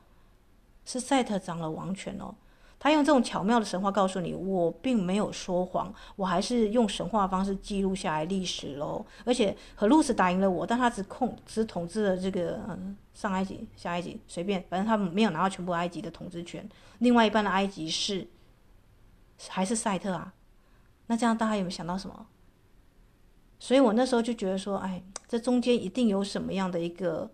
[0.84, 2.34] 是赛特掌了王权哦。
[2.80, 9.06] 他用这种巧妙的神话告诉你，我并没有说谎，我还是用神话方式记录下来历史喽。
[9.24, 16.68] 而且荷鲁斯打赢了我，但他只控只统治了这个嗯上埃及、下埃及，随便，反正他没有拿到全部埃及的统治权。
[16.98, 18.26] 另外一半的埃及是
[19.48, 20.34] 还是赛特啊？
[21.06, 22.26] 那这样大家有没有想到什么？
[23.58, 27.30] 所以我那时候就觉得说，哎，这中间一定有什么样的一个。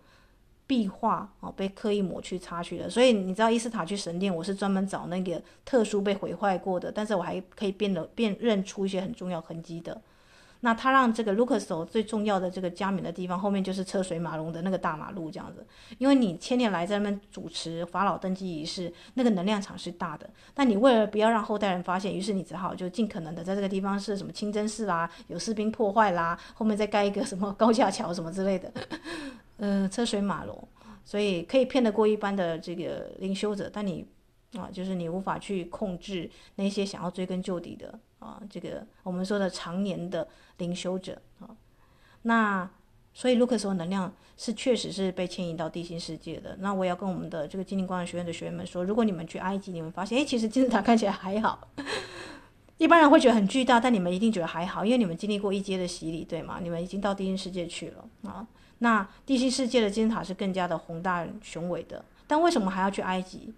[0.67, 2.89] 壁画哦，被刻意抹去、擦去了。
[2.89, 10.01] 所以你知道伊斯塔去神殿，我是专门找那个特殊被毁坏过的，但是我还可以辨认辨认出一些很重要痕迹的。
[10.61, 15.65] 那他让这个卢克索最重要的这个加冕的地方，后面就是车水马龙的那个大马路这样子。
[15.97, 20.29] 因为你千年来在那边主持法老登基仪式，那个能量场是大的。
[20.53, 28.71] 但你为了不要让后代人发现，于是你只好就尽可能的在这个地方是什么清真寺啦，有士兵破坏啦，后面再盖一个什么高架桥什么之类的。
[29.57, 30.67] 嗯，车水马龙，
[31.03, 34.05] 所以可以骗得过一般的这个灵修者，但你
[34.53, 40.25] 啊，就是你无法去控制那些想要追根究底的啊，这个我们说的常年的
[40.57, 41.49] 灵修者啊。
[42.21, 42.69] 那
[43.13, 46.55] 所以卢克索能量是确实是被牵引到地心世界的。
[46.59, 51.67] 那我也要跟我们的这个精灵光学院的学员们说，如果你们去埃及，你们发现哎，其实金字塔看起来还好，
[52.77, 56.59] 一般人会觉得很巨大，但你们一定觉得还好，因为你们经历过一阶的洗礼，对吗？
[56.61, 58.47] 你们已经到地心世界去了啊。
[58.79, 63.53] 那地心世界的金字塔是更加的宏大雄伟的，但为什么还要去埃及？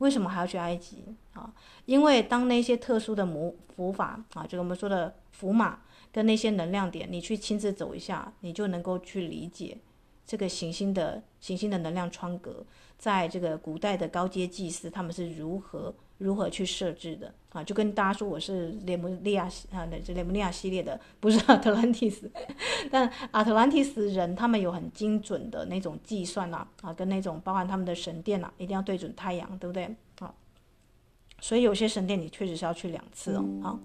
[0.00, 1.50] 为什么还要去埃及啊？
[1.86, 5.78] 因为当那些特殊的魔符法啊，就是我们说的符码
[6.12, 9.78] 跟那些能量点，你去亲自走一下，你就能够去理解
[10.26, 12.66] 这个行星的行星的能量窗格，
[12.98, 15.94] 在这个古代的高阶祭司他们是如何。
[16.20, 17.62] 如何去设置的啊？
[17.64, 22.30] 就跟大家说，我是雷姆利亚啊，那这雷姆利亚系列的，不是阿特兰蒂斯。
[22.90, 29.84] 但阿特兰蒂斯人他们有很精准的那种计算啊，啊，跟那种包含他们的神殿啊，一定要对准太阳，对不对？
[30.20, 30.34] 啊，
[31.40, 33.44] 所以有些神殿你确实是要去两次哦。
[33.62, 33.78] 好，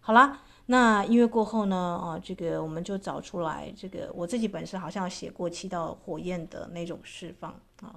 [0.00, 7.94] 好啦，那音乐过后呢，啊，这个我们就找出来这个我自己本身好像写过七道火焰的那种释放啊。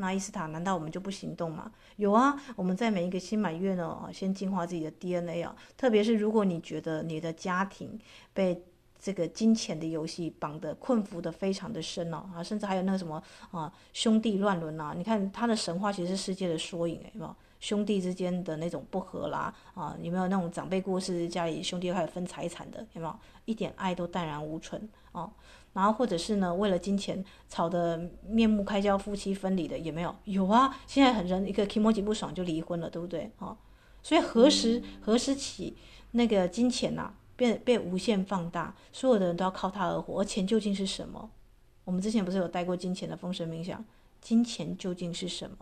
[0.00, 1.70] 那伊斯塔，难道我们就不行动吗？
[1.96, 5.54] 有啊，我们在每一个新满月呢，先净化自己的 DNA 啊。
[5.76, 8.00] 特别是如果你觉得你的家庭
[8.32, 8.64] 被
[8.98, 17.36] 这个金钱的游戏绑得困服得非常的深哦，啊，甚至还有那个什么啊兄弟乱伦啊，你看他的神话其实是世界的缩影，有没有？
[17.60, 23.14] 兄弟之间的那种不和啦，啊，有没有那种长辈过世，家里兄弟开始分财产的，有没有？
[23.44, 25.30] 一点爱都淡然无存啊。
[25.72, 30.14] 然后或者是呢，为了金钱吵得面目开交、夫妻分离的也没有？
[30.24, 33.30] 有啊，现在很人一个 kimoji 不爽就离婚了，对不对？
[33.38, 33.56] 哦，
[34.02, 35.76] 所以何时何时起
[36.10, 41.30] 那个金钱呐、啊，变被无限放大，所有的人都要靠它而活，而钱究竟是什么？
[41.84, 43.84] 我们之前不是有带过金钱的风神冥想？
[44.20, 45.56] 金钱究竟是什么？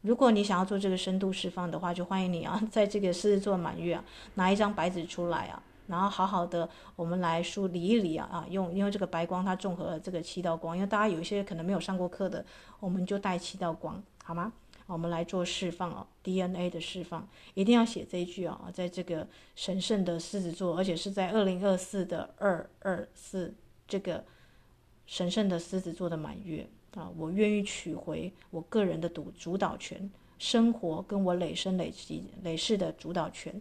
[0.00, 4.04] 如果你想要做这个深度释放的话，就欢迎你啊，在这个狮子座满月啊，
[4.34, 5.62] 拿一张白纸出来啊。
[5.90, 12.46] 然后好好的，我们来梳理一理啊啊，用因为这个白光它综合了这个七道光，因为大家有一些可能没有上过课的，
[12.78, 14.52] 我们就带七道光好吗？
[14.86, 19.26] 我们来做释放哦，DNA 的释放，一定要写这一句啊，在这个
[19.56, 23.52] 神圣的狮子座，而且是在二零二四的二二四
[23.88, 24.24] 这个
[25.06, 33.60] 神圣的狮子座的满月啊，我愿意取回我个人的主主导权，生活跟我累生累积累世的主导权。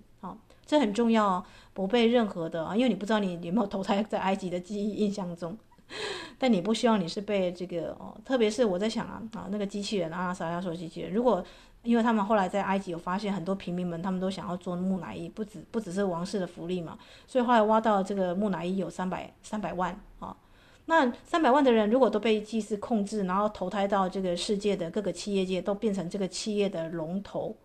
[0.70, 1.43] 这很重要哦，
[1.74, 5.57] 不被任何的啊，因为你不知道你有没有投胎在埃及的记忆印象中，
[6.38, 11.43] 但你不希望你是被这个哦，特别是我在想啊啊，那个机器人阿拉萨亚索机器人，如果
[11.82, 20.38] 因为他们后来在埃及有发现很多平民们，他们都想要做木乃伊，不只不只是王室的福利嘛，所以后来挖到这个木乃伊有三百三百万啊，
[20.86, 27.57] 那三百万的人如果都被祭司控制，然后投胎到这个世界的各个企业界，都变成这个企业的龙头，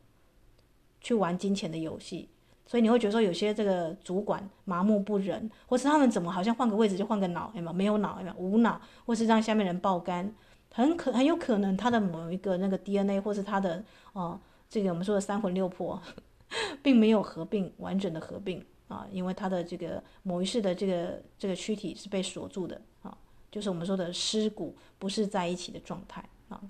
[1.02, 2.30] 去玩金钱的游戏。
[2.66, 7.72] 所以你会觉得说有些这个主管麻木不仁，或是他们怎么好像换个位置就换个脑，有没有？
[7.72, 8.36] 没有脑，有没有？
[8.36, 10.34] 无脑，或是让下面人爆肝，
[10.72, 16.00] 很可很有可能他的某一个那个 DNA，或是他的哦、这个我们说的三魂六魄，
[16.82, 23.16] 并没有合并完整的合并啊，因为他的这个某一世的这个这个躯体是被锁住的啊，
[23.50, 26.60] 就是我们说的尸骨不是在一起的状态啊。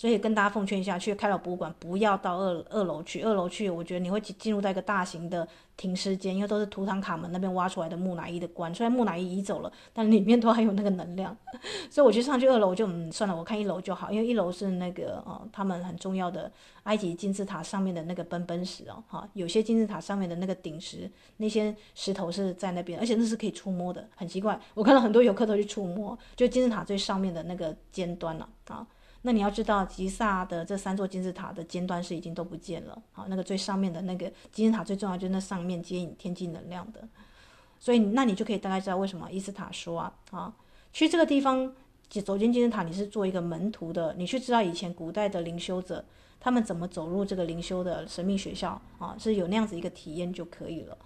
[0.00, 3.20] 所以跟大家奉劝一下，去开罗博物馆不要到二二楼去。
[3.20, 5.46] 二楼去，我觉得你会进入到一个大型的
[5.76, 8.74] 停尸间，因为都是图坦卡门那边挖出来的木乃伊的棺。
[8.74, 11.36] 虽然木乃伊移走了，但里面都还有那个能量。
[11.90, 16.50] 所以我就上去二楼，我就嗯算了，我看一楼就好，因为一楼是那个哦他们很重要的
[16.84, 24.58] 埃及金字塔上面的那个奔奔石哦，哈，有些金字塔上面的那个顶石，那些石头是在那边，而且那是可以触摸的，很奇怪。
[24.72, 28.86] 我看到很多游客都去触摸，就金字塔最上面的那个尖端了啊。
[29.22, 33.02] 那你要知道，吉萨的这三座金字塔的尖端是已经都不见了。
[33.12, 37.06] 好，那个最上面的那个金字塔最重要就那上面接引天际能量的，
[37.78, 40.52] 所以那你就可以大概知道为什么伊斯塔说啊，啊，
[40.92, 41.70] 去这个地方
[42.24, 46.02] 走进金字塔，你是做一个门徒的，你去知道以前古代的灵修者
[46.40, 50.96] 他们怎么走入这个灵修的神秘学校啊，是有那样子一个体验就可以了。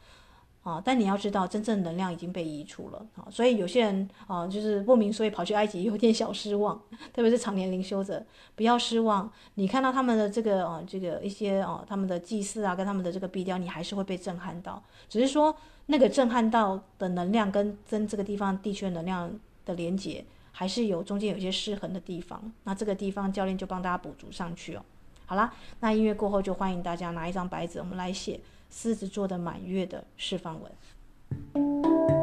[0.65, 0.83] 啊！
[0.83, 3.29] 但你要知道，真正能量已经被移除了啊！
[3.31, 6.81] 所以有些人啊，就是不明所以跑去埃及，有点小失望。
[7.13, 8.25] 特别是常年灵修者，
[8.57, 9.31] 不要失望。
[9.57, 14.83] 你看到他们的这个啊，这个一些啊，他们的祭祀啊，跟他们的这个壁雕，你还是会被震撼到。
[15.09, 15.55] 只是说
[15.87, 19.31] 那个震撼到的能量跟跟这个地方地区的能量
[19.67, 22.51] 的连接，还是有中间有些失衡的地方。
[22.63, 24.83] 那这个地方教练就帮大家补足上去哦。
[25.27, 28.41] 好啦，那音乐过后就欢迎大家拿一张白纸，我们来写。
[28.77, 32.14] 狮子座的满月的释放文。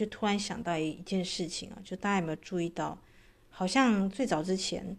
[0.00, 2.98] 就突然想到一一件事情啊，就大家有没有注意到，
[3.50, 4.96] 好像最早之前，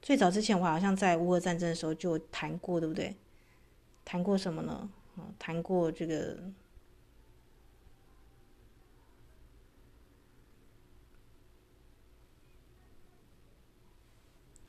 [0.00, 3.16] 最早之前我好像在乌俄战争的时候就谈过，对不对？
[4.04, 4.88] 谈过什么呢？
[5.16, 6.38] 啊，谈过这个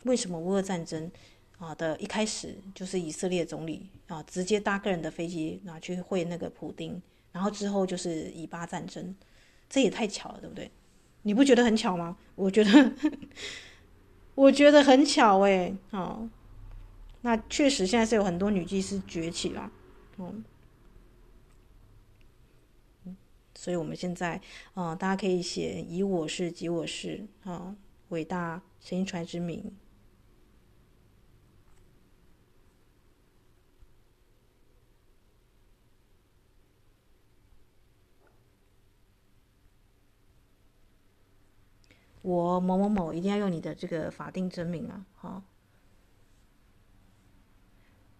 [0.05, 1.11] 为什么乌俄战争
[1.59, 6.99] 啊的一开始就是以色列总理啊直接搭个人的飞机拿去会那个普丁。
[7.33, 9.13] 然后之后就是以巴战争，
[9.69, 10.71] 这也太巧了，对不对？
[11.23, 12.15] 你不觉得很巧吗？
[12.35, 12.93] 我觉得，
[14.35, 15.75] 我觉得很巧诶。
[15.91, 16.29] 哦，
[17.21, 19.71] 那确实现在是有很多女祭司崛起了，
[20.17, 20.43] 嗯，
[23.55, 24.39] 所以我们现在，
[24.75, 27.75] 嗯，大家可以写以我是及我是啊，
[28.09, 29.71] 伟大神諭传之名。
[42.23, 45.05] 我某某某一定要用你的这个法定真名啊！
[45.13, 45.43] 哈，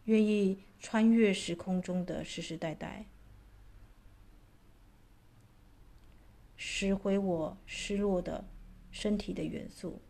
[0.03, 3.05] 愿意穿越时空中的世世代代，
[6.57, 8.45] 拾回我失落的
[8.91, 10.01] 身体的元素。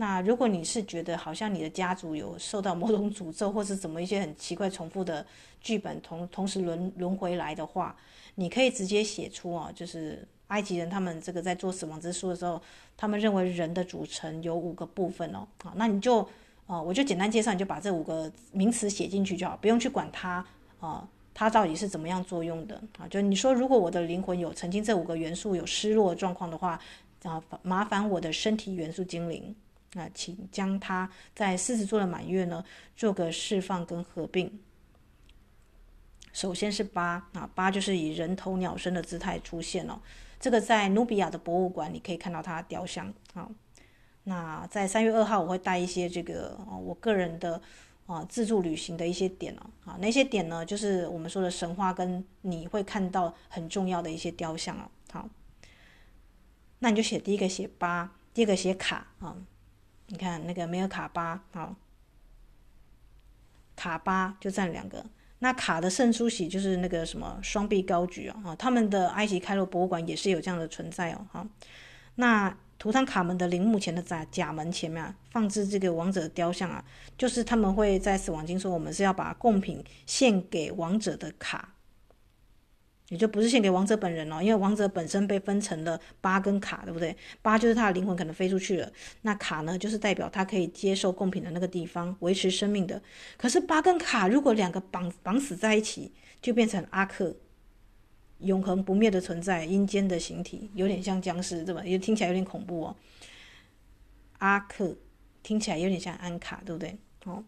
[0.00, 5.26] 那如果你是觉得好像你的家族有受到某种诅咒，或是怎么一些很奇怪重复的
[5.60, 7.94] 剧本同同时轮轮回来的话，
[8.34, 12.58] 你可以直接写出啊，就是埃及人他们这个在做死亡之书的时候，
[12.96, 15.46] 他们认为人的组成有五个部分哦。
[15.62, 16.26] 好，那你就
[16.66, 20.42] 啊，我就简单介绍，你就把这五个名词写进去就好，不用去管它
[20.80, 23.06] 啊，它到底是怎么样作用的啊。
[23.06, 26.80] 就你说，如果我的灵魂有曾经这五个元素有失落状况的话，
[27.22, 29.54] 啊，麻烦我的身体元素精灵。
[29.94, 32.64] 那请将它在狮子座的满月呢，
[32.96, 34.60] 做个释放跟合并。
[36.32, 40.00] 首先是八啊，八就是以人头鸟身的姿态出现哦。
[40.38, 43.50] 这个在努比亚的博物馆你可以看到它的雕像啊。
[44.22, 47.60] 那在三月二号我会带一些这个，我个人的
[48.06, 54.88] 啊自助旅行的一些点哦啊，那些点呢就是我们说的神话跟你会看到很重要的一些雕像啊。
[55.10, 55.28] 好，
[56.78, 59.36] 那你就写第一个写八，第二个写卡啊。
[60.10, 61.74] 你看那个梅尔卡巴，好，
[63.76, 65.06] 卡巴就占两个。
[65.38, 71.46] 那卡的圣出喜就是那个什么双臂高举哦，他们的埃及开罗博物馆也是有这样的存在哦，哈。
[72.16, 76.84] 那图坦卡门的陵墓前的甲甲门前面啊，放置这个王者雕像啊，
[77.16, 81.74] 就是他们会在死亡经说，我们是要把贡品献给王者的卡。
[83.10, 87.14] 也就不是献给王者本人了，因为王者本身被分成了八跟卡，对不对？
[87.42, 88.90] 八就是他的灵魂可能飞出去了，
[89.22, 93.02] 那卡呢，就是代表他可以接受贡品的那个地方，维持生命的。
[93.36, 97.36] 可是八跟卡如果两个绑绑死在一起，就变成阿克，
[98.38, 101.82] 永恒不灭的存在，阴间的形体，有点像僵尸，对吧？
[101.84, 102.96] 也听起来有点恐怖哦。
[104.38, 104.96] 阿克
[105.42, 106.96] 听起来有点像安卡，对不对？
[107.24, 107.44] 哦。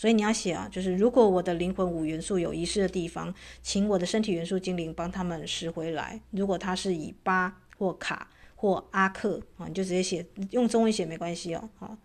[0.00, 6.18] 所以你要写啊，就是如果我的灵魂五元素有遗失的地方，请我的身体元素精灵帮他们拾回来。
[6.30, 11.68] 如果它是以巴或卡或阿克啊，你就直接写，用中文写没关系哦。
[11.76, 11.98] 好，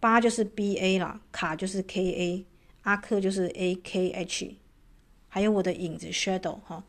[0.00, 2.46] 巴就是 B A 啦，卡就是 K A，
[2.80, 4.56] 阿克就是 A K H，
[5.28, 6.82] 还有我的影子 Shadow 哈，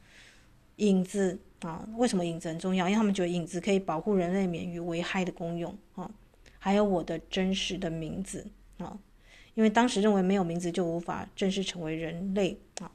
[0.78, 2.90] 影子啊，为什么影子很重要？
[2.90, 6.10] 因为他们觉得影子可以保护人类免于危害的功用啊。
[6.58, 8.48] 还有我的真实的名字
[8.80, 8.98] 啊。
[9.56, 12.92] 因为当时认为没有名字就无法正式成为人类啊。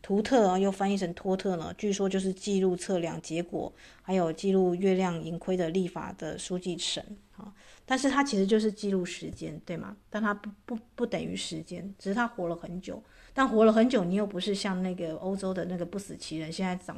[0.00, 3.72] 图特啊，又翻译成托特呢，据说就是记录测量结果，
[4.02, 7.54] 还有记录月亮盈亏的历法的书记神啊。
[7.86, 9.96] 但是它其实就是记录时间，对吗？
[10.10, 13.02] 但它不不不等于时间，只是他活了很久。
[13.32, 16.96] 但活了很久，你又不是像那个欧洲的那个不死奇人，现在长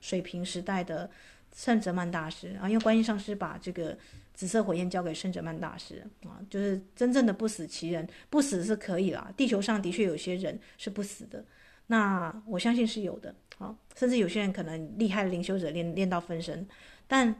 [0.00, 1.10] 水平时代的
[1.54, 3.96] 圣哲曼大师啊，因为观音上师把这个。
[4.36, 9.32] 紫色火焰交给圣哲曼大师啊，就是真正的不死奇人，不死是可以啦。
[9.34, 11.42] 地球上的确有些人是不死的，
[11.86, 16.68] 那我相信是有的啊，甚至有些人可能厉害的灵修者练练到分身，
[17.08, 17.34] 但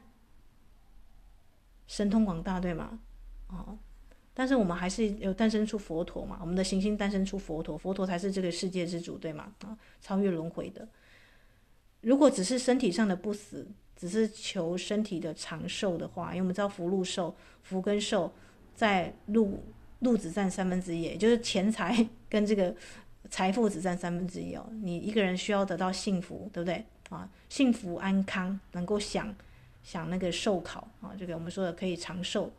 [1.87, 2.99] 神通广大，对吗？
[3.49, 3.79] 啊，
[4.33, 9.53] 但是我们还是有诞生出佛陀嘛，我们的行星诞生出佛陀，佛陀才是这个世界之主，对吗？
[9.67, 10.89] 啊，超越轮回的。
[12.01, 13.69] 如果只是身体上的不死。
[13.97, 18.31] 只是求身体的长寿的话，因为我们知道福禄寿，福跟寿
[18.75, 19.65] 在禄
[20.01, 22.75] 禄只占三分之一，也就是钱财 跟这个
[23.31, 24.69] 财富只占三分之一哦。
[24.83, 27.29] 你一个人需要得到幸福，对不对啊？
[27.49, 29.35] 幸福安康，能够享
[29.83, 32.53] 享那个寿考啊，这个我们说的可以长寿。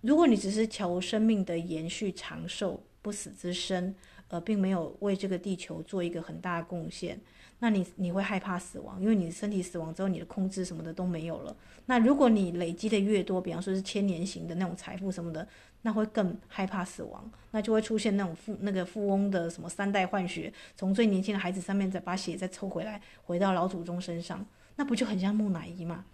[0.00, 3.94] 如果你只是求生命的延续、长寿、不死之身，
[4.28, 7.20] 而并没有为这个地球做一个很大的贡献。
[7.58, 11.56] 那你你会害怕死亡，因为你身体死亡之后，你的控制什么的都没有了。
[11.86, 15.46] 那如果你累积的越多，比方说是千年型的那种财富什么的，
[15.82, 24.44] 那会更害怕死亡，那就会出现那种富那个富翁的什么三代换血，从最年轻的孩子上面再把血再抽回来，回到老祖宗身上，
[24.76, 26.04] 那不就很像木乃伊吗？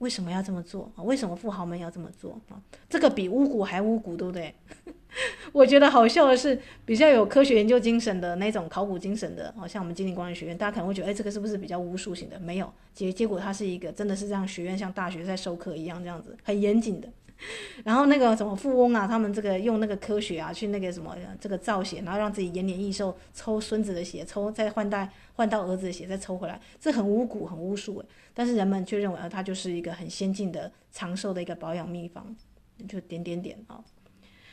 [0.00, 1.02] 为什么要这么做啊？
[1.02, 2.60] 为什么富豪们要这么做啊？
[2.88, 4.54] 这个比巫蛊还巫蛊，对不对？
[5.52, 12.38] 我觉得好笑的是，比较有科学研究精神的那种考古精神的，哦，像我们金陵光能学院，大家可能会觉得，哎，这个是不是比较巫术型的？
[12.40, 17.08] 没有，结结果它是一个真的是这样学院，像大学在授课一样这样子，很严谨的。
[17.84, 28.06] 然后那个什么富翁啊，他们这个用那个科学啊，去那个什么这个造血，然后让自己延年益寿，抽孙子的血，抽再换代换到儿子的血，再抽回来，这很巫蛊，很巫术诶。
[28.34, 32.36] 但是人们却认为啊，它就是一个很先进的长寿的一个保养秘方，
[32.88, 33.82] 就点点点啊。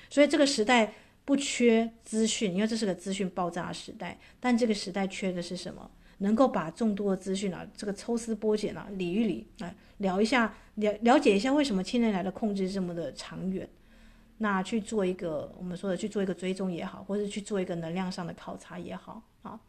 [0.10, 0.94] 所以这个时代
[1.26, 5.92] 不缺资讯，因为这是个资讯爆炸时代，但这个时代缺的是什么？
[6.20, 13.68] 能够把众多的资讯啊，这个抽丝剥茧啊，理一理，来聊一下，了了解一下为什么千年来的控制这么的长远，
[14.40, 19.60] 那去做一个我们说的去做一个追踪也好，或者去做一个能量上的考察也好啊。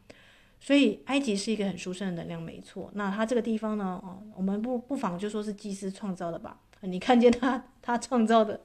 [0.59, 2.89] 所以埃及是一个很殊胜的能量，没错。
[2.93, 6.59] 那它这个地方呢，哦，我们不不妨就说是祭司创造的吧。
[6.81, 8.59] 你看见他他创造的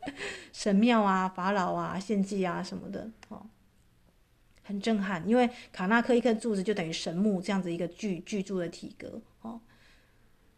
[0.52, 3.44] 神庙啊、法老啊、献祭啊什么的，哦。
[4.64, 9.60] 很震撼，因为卡纳克一颗柱子就等于神木这样子一个巨巨柱的体格哦。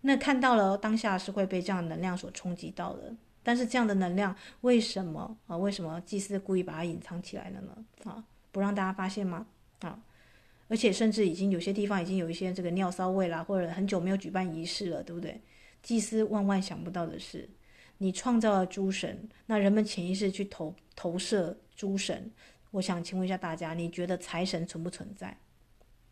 [0.02, 5.56] 那看到了当下是会被这样的能量所冲击到的，但是这样的能量为什么啊？
[5.56, 7.76] 为什么祭司故意把它隐藏起来了呢？
[8.04, 9.44] 啊，不让大家发现吗？
[9.80, 9.98] 啊，
[10.68, 15.40] 而且甚至已经有些地方已经有一些这个尿骚味啦，或者很久没有举办仪式了，对不对？
[15.82, 17.48] 祭司万万想不到的是，
[17.98, 22.30] 你创造了诸神，那人们潜意识去投投射诸神。
[22.76, 25.34] 我想请问一下大家，你觉得财神存不存在？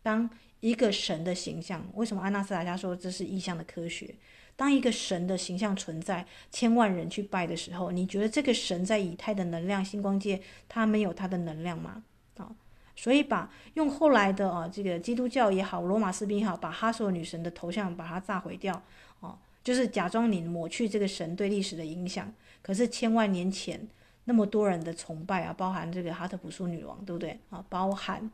[0.01, 0.27] 当
[0.61, 4.15] 一个神的形象，为什么阿纳斯塔加说这是意象的科学？
[4.55, 12.03] 当一个神的形象存在，千万人去拜的时候，你觉得这个神在以太的能量、星光界，他没有他的能量吗？
[12.37, 12.49] 啊，
[12.95, 18.81] 所以把用后来的啊，这个基督教也好，罗马士兵也好，把哈索女神的头像把它炸毁掉，
[19.19, 22.33] 啊，就是假装你抹去这个神对历史的影响。
[22.63, 23.87] 可是千万年前。
[24.25, 27.63] 那么多人的崇拜啊，包含这个哈特普苏女王，对不对啊？
[27.69, 28.29] 包含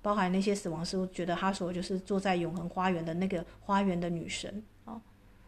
[0.00, 5.00] 包含那些死亡师觉得哈索就是坐在永恒花园的那个花园的女神啊。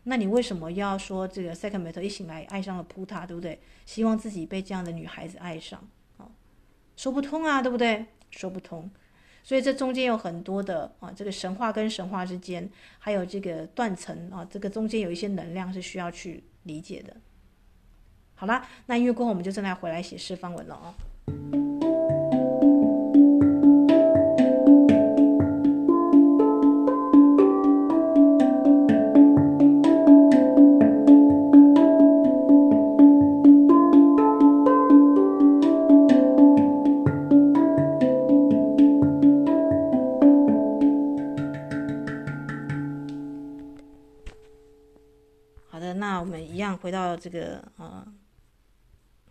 [0.05, 3.61] 那你为什么要说这个塞克美特一醒来爱上了普塔，对不对？
[3.85, 5.83] 希望自己被这样的女孩子爱上
[6.17, 6.29] 啊？
[6.97, 8.07] 说不通啊，对不对？
[8.31, 8.91] 说不通。
[9.43, 17.15] 所以这中间有很多的啊，这个神话跟神话之间，还有这个断层啊，这个中间有一些能量是需要去理解的。
[18.45, 20.93] 好啦，那音乐过后我们就正在回来写示范文了哦。
[45.71, 48.07] 好的，那我们一样回到这个呃，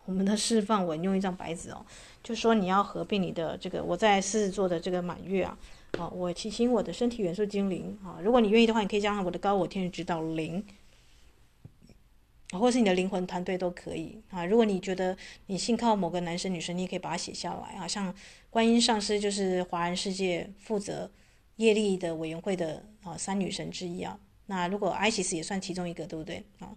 [0.05, 1.85] 我们的示范文用一张白纸哦，
[2.21, 5.57] 就说你要合并你的这个我在狮子座的这个满月啊，
[5.97, 10.65] 啊，我提醒我的身体元素精灵啊，如果你愿意的话，你可以加上我的高我天使指导灵，
[12.51, 14.45] 或是你的灵魂团队都可以啊。
[14.45, 17.87] 如果你觉得你信靠某个男神女神，你也可以把它写下来啊。
[17.87, 18.13] 像
[18.49, 21.09] 观音上师就是华人世界负责
[21.55, 24.19] 业力的委员会的啊三女神之一啊。
[24.47, 26.75] 那如果 Isis 也算其中一个，对不对啊？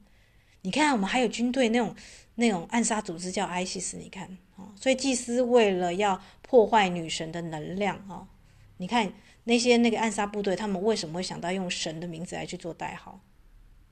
[0.66, 1.94] 你看，我们还有军队那种
[2.34, 4.24] 那种暗杀组织叫 ISIS，你看
[4.56, 8.26] 啊，所以祭司为了要破坏女神的能量啊，
[8.78, 9.12] 你看
[9.44, 13.20] 那些那个暗杀部队，他们为什么会想到用神的名字来去做代号？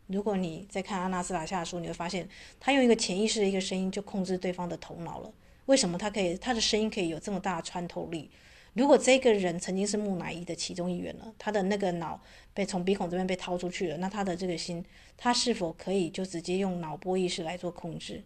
[0.09, 5.33] 如果你在看阿纳斯塔夏的书，你会发现他用一个潜意识的一个声音就控制对方的头脑了。
[5.67, 8.29] 为什么他可以他的声音可以有这么大的穿透力？
[8.75, 12.21] 如果这个人曾经是木乃伊的其中一员了，他的那个脑
[12.53, 14.85] 被从鼻孔这边被掏出去了，那他的这个心，
[15.17, 18.23] 他是否可以就直接用脑波意识来做控制？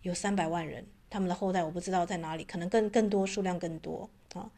[0.00, 4.50] 有三百万人，他们的后代我不知道在哪里，可能更更多数量更多啊，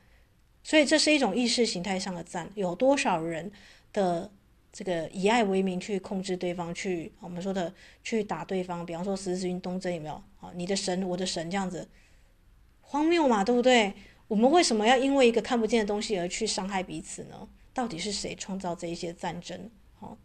[0.63, 2.49] 所以这是一种意识形态上的战。
[2.55, 3.51] 有多少人
[3.93, 4.31] 的
[4.73, 7.75] 这个以爱为名去控制对方，去我们说的
[8.05, 8.87] 去打对方？
[8.87, 10.53] 比方说十字军东征有没有啊？
[10.55, 11.89] 你的神，我的神这样子，
[12.81, 13.93] 荒谬嘛，对不对？
[14.29, 17.49] 我们为什么要因为一个看不见的东西而去伤害彼此呢？
[17.73, 19.71] 到底是谁创造这一些战争？
[20.01, 20.17] 哦，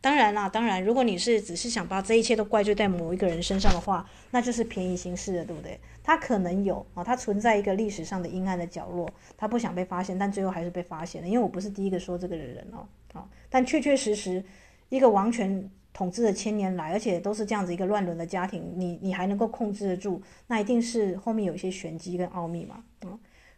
[0.00, 5.80] 当然啦，当然，如果你是只是想把这一切都怪罪在某一个人身上的话，那就是便宜行事的，对不对？
[6.02, 11.28] 他可能有啊，他存在一个历史上的阴暗的角落，他不想被发现，但最后还是被发现了。
[11.28, 14.44] 因为我不是第一个说这个的人哦，好，但确确实实
[14.88, 15.70] 一个王权。
[15.92, 22.84] 统治了千年来，而且都是这样子一个乱伦的家庭，你你还能够控制得住，那一定是后面有一些玄机跟奥秘嘛，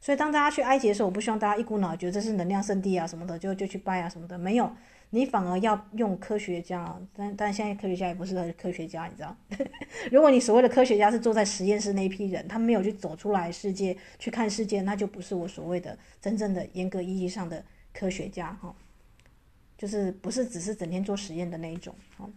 [0.03, 4.69] 所以当大家去埃及的时候，我不希望大家一股脑觉得这是能量圣地啊什么的，就就去拜啊什么的，没有，
[5.11, 9.37] 你反而要用科学家，但但现在科学家也不是科学家，你知道，
[10.11, 18.75] 如果你所谓的科学家是坐在实验室那一批人，他没有去走出来世界去看世界，那就不是我所谓的真正的严格意义上的科学家哈。
[19.79, 22.31] 就是不是只是整天做实验的那一种，好，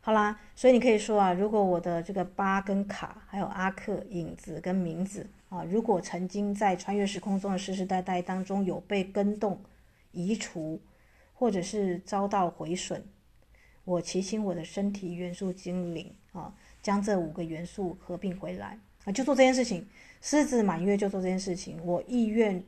[0.00, 9.60] 好啦，所以你可以说啊，如果我的这个巴跟卡，还有阿克影子跟名字啊，如果曾经在穿越时空中的世世代代当中有被更动、
[10.12, 10.80] 移除，
[11.34, 13.02] 或者是遭到毁损，
[13.84, 19.86] 我祈请我的身体元素精灵啊，将这五个元素合并回来啊，就做这件事情。
[20.22, 22.64] 狮子满月就做这件事情，我意愿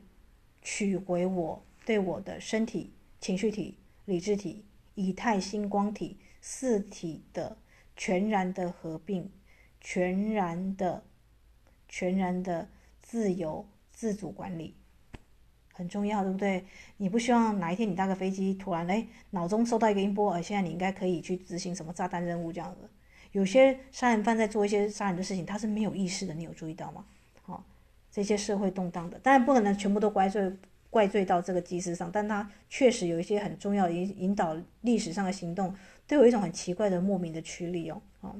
[0.61, 2.93] 取回我对我的身体。
[3.21, 4.65] 情绪体、理智体、
[4.95, 7.55] 以太星光体四体的
[7.95, 9.31] 全然的合并，
[9.79, 11.05] 全然的、
[11.87, 12.67] 全然的
[13.13, 14.75] 自由自主管理，
[15.71, 16.65] 很重要，对不对？
[16.97, 22.89] 你不希望哪一天你搭个飞机，突然哎脑中收到一个音波，而现在你应该可以去执行什么炸弹任务这样子。
[23.31, 27.05] 有些杀人犯在做一些杀人的事情，他是没有意识的，你有注意到吗？
[27.43, 27.63] 好、
[28.09, 30.51] 这些社会动荡的，当然不可能全部都怪罪。
[30.89, 35.75] 怪罪到这个机师上，但他确实有一些很重要的引引导历史上的行动，
[36.07, 37.99] 都有一种很奇怪的莫名的驱力哦。
[38.21, 38.35] 哦，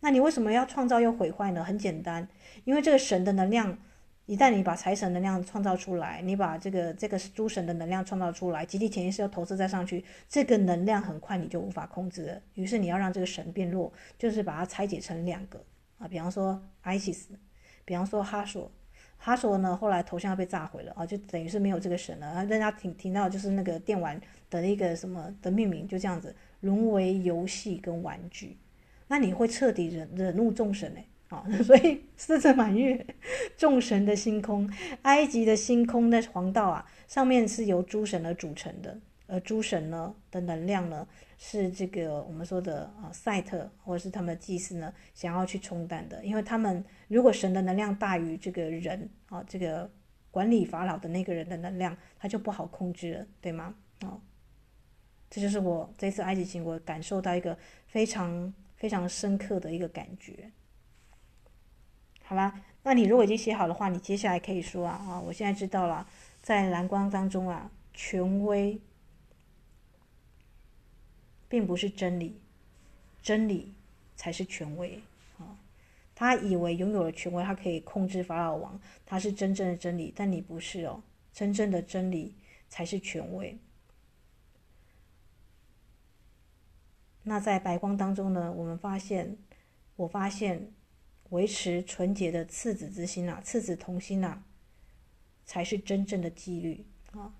[0.00, 1.62] 那你为什么要创造又毁坏呢？
[1.62, 2.28] 很简单，
[2.64, 3.78] 因为这个神的能量，
[4.26, 12.42] 一旦你把财神能量创造出来，你把这个这个诸神的能量创造出来，集体潜意识要投射再上去，这个能量很快你就无法控制了。
[12.54, 15.62] 于是你要让这个神变弱，就是把它拆解成两个
[15.98, 17.26] 啊，比方说 ISIS，
[17.84, 18.70] 比方说哈索。
[19.16, 22.26] 哈索呢，后来头像被炸毁了啊，就等于是没有这个神了。
[22.26, 24.20] 啊，大家听听到就是那个电玩
[24.50, 28.58] 的一个什么的命名，就这样子沦为游戏跟玩具。
[29.08, 31.46] 那你会彻底惹惹怒众神哎啊！
[31.62, 33.06] 所以狮子满月，
[33.56, 34.70] 众神的星空，
[35.02, 38.98] 埃及的星空的黄道啊，上面是由诸神而组成的。
[39.26, 41.08] 而诸神呢的能量呢，
[41.38, 49.90] 是这个我们说的啊赛特或者是他们的祭司呢想要去冲淡的，因为他们如果神的能量大于这个人啊，这个
[50.30, 53.74] 管理法老的那个人的能量，他就不好控制了，对吗？
[54.00, 54.20] 啊，
[55.30, 57.56] 这就是我这次埃及行，我感受到一个
[57.86, 60.50] 非常非常深刻的一个感觉。
[62.26, 62.60] 好吧？
[62.82, 66.06] 那你如果已经写好的话，你接下来可以说啊啊，我现在知道了，
[66.42, 68.80] 在蓝光当中啊，权威
[71.48, 72.40] 并不是真理，
[73.22, 73.74] 真理
[74.16, 75.00] 才是权威
[75.38, 75.56] 啊。
[76.14, 81.02] 他以为拥有了权威，他可以控制法老王，他是真正的真理，但你不是哦，
[81.32, 82.34] 真正的真理
[82.68, 83.58] 才是权威。
[87.22, 89.36] 那在白光当中呢，我们发现，
[89.96, 90.72] 我发现。
[91.34, 94.44] 维持纯洁的赤子之心啊，赤子同心啊，
[95.44, 97.34] 才是真正的纪律啊。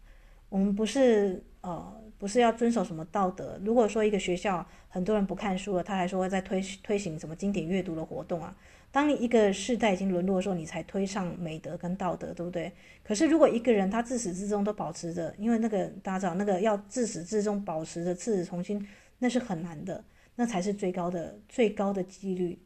[0.48, 3.60] 我们不是呃，不是要遵守什么道德。
[3.64, 8.56] 如果说一个学校很多人不看书了，他还说在推推行什么经典阅读的活动啊。
[8.90, 12.72] 当你一个世代已经沦落的时候，你才推上美德跟道德，对不对？
[13.02, 18.86] 可是如果一个人他自始至终都保持着，因为那个大家知道，那个要自始至终保持着赤子同心，
[19.18, 20.04] 那是很难的，
[20.36, 22.58] 那才是最高的最高的纪律。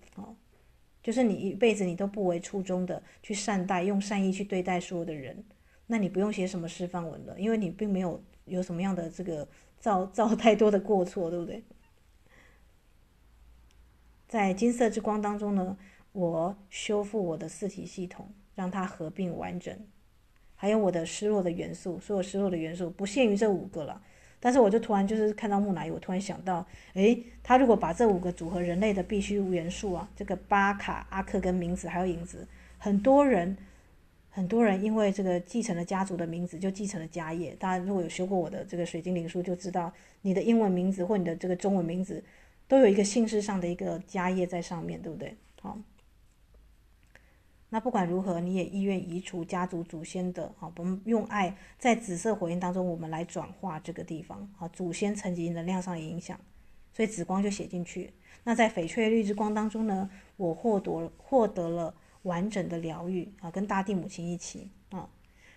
[1.03, 5.44] 就是你一辈子你都不为初衷的去善待，用善意去对待所有的人，
[5.86, 11.62] 那你不用写什么示范文了，因为你并没有有什么样的这个造造太多的过错，对不对？
[14.26, 15.78] 在金色之光当中呢，
[16.12, 19.74] 我修复我的四体系统，让它合并完整，
[20.55, 24.03] 还有我的失落的元素，所有失落的元素不限于这五个了。
[24.41, 26.64] 但是我就突然就是看到木乃伊，我突然想到，
[26.95, 32.47] 诶，他如果把这五个组合人类的必须元素啊，这个巴卡、阿克跟名字还有影子，
[32.78, 33.57] 很多人，
[34.30, 37.57] 很多人因为这个继承了家族的名字，就继承了家业。
[37.59, 42.22] 大家如果有修过我的这个水晶灵书，就知道你的英文名字或你的这个中文名字，
[42.68, 45.36] 都有一个姓氏上的一个家业在上面对不对？
[45.61, 45.76] 好。
[47.71, 56.41] 那不管如何，你也意愿移除家族祖先的啊，我们用爱在紫色火焰当中，我们来转化这个地方啊，祖先层级能量上的影响，
[56.93, 58.11] 所以紫光就写进去。
[58.45, 65.07] 那在翡翠绿之光当中呢，我获得获得了完整的疗愈啊，跟大地母亲一起啊，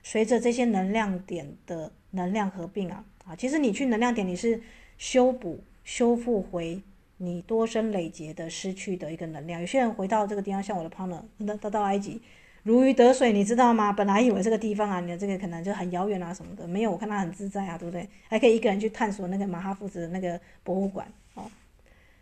[0.03, 4.61] 随着这些能量点的能量合并啊啊，其实你去能量点，你是
[4.97, 6.81] 修补修复回。
[7.23, 12.19] 你多生累劫的失去的一个能量，有些人回到这个地方，像我的 partner，他他到埃及
[12.63, 13.93] 如鱼得水，你知道吗？
[13.93, 18.09] 本来以为这个地方啊，你的这个可能就很遥远啊什么的，没有，我看他很自在啊，对不对？
[18.27, 21.43] 还可以一个人去探索那个马哈父子的那个博物馆哦。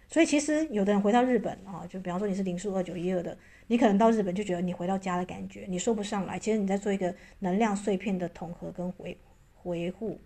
[0.09, 3.37] 所以其实有的人回到日本啊，就比方说你是零数二九一二的，
[3.67, 6.37] 你可能到日本就觉得你回到家的感觉，你说不上来。
[6.37, 9.17] 其实你在做一个能量碎片的统合跟回
[9.53, 10.19] 回护。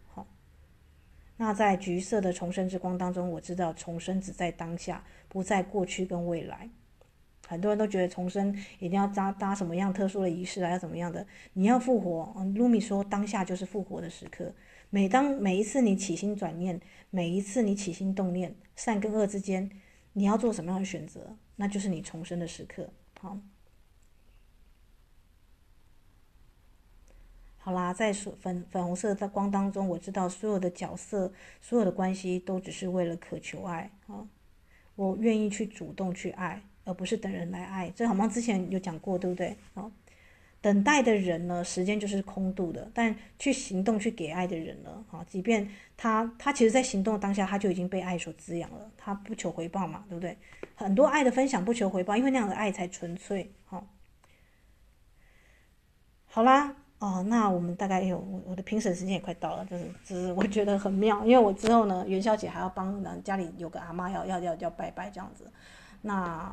[1.44, 6.70] 那在橘色的重生之光当中，我知道重生只在当下，不在过去跟未来。
[7.46, 11.28] 很多人都觉得重生一定要搭搭什么样特殊的仪式啊，要怎么样的？
[11.52, 14.54] 你要复活，嗯，卢米说当下就是复活的时刻。
[14.90, 16.80] 每当每一次你起心转念，
[17.10, 19.70] 每一次你起心动念，善跟恶之间，
[20.14, 21.36] 你要做什么样的选择？
[21.58, 22.88] 那就是你重生的时刻。
[23.20, 23.38] 好。
[27.66, 34.28] 好啦，在粉粉红色的光当中，我知道所有的角色、所有的关系都只是为了渴求爱啊！
[34.96, 37.90] 我愿意去主动去爱，而不是等人来爱。
[37.96, 39.56] 这好像之前有讲过，对不对？
[39.76, 39.90] 啊，
[40.60, 50.38] 等待的人呢，时间就是空度的；但去行动去给爱的人呢，啊，即便他他其实在行动当下，他就已经被爱所滋养了，他不求回报嘛，对不对？
[50.76, 53.54] 很多爱的分享不求回报，因为那样的爱才纯粹。
[53.64, 53.88] 好，
[56.26, 56.76] 好啦。
[57.04, 65.44] 哦，那我们大概有我我的评审时间也快到了，就是就是我觉得很妙，因为我之后呢，元宵节还要帮家里有个阿妈要要要要拜拜这样子，
[66.02, 66.50] 那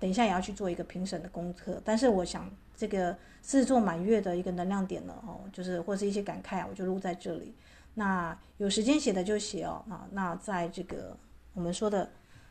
[0.00, 7.54] 等一下也要去做一个评审的功课，但是我想这个狮子座满月的一个能量点呢，哦，就是或是一些感慨，我就录在这里。
[7.94, 11.16] 那有时间写的就写哦，啊，那在这个
[11.52, 12.10] 我们说的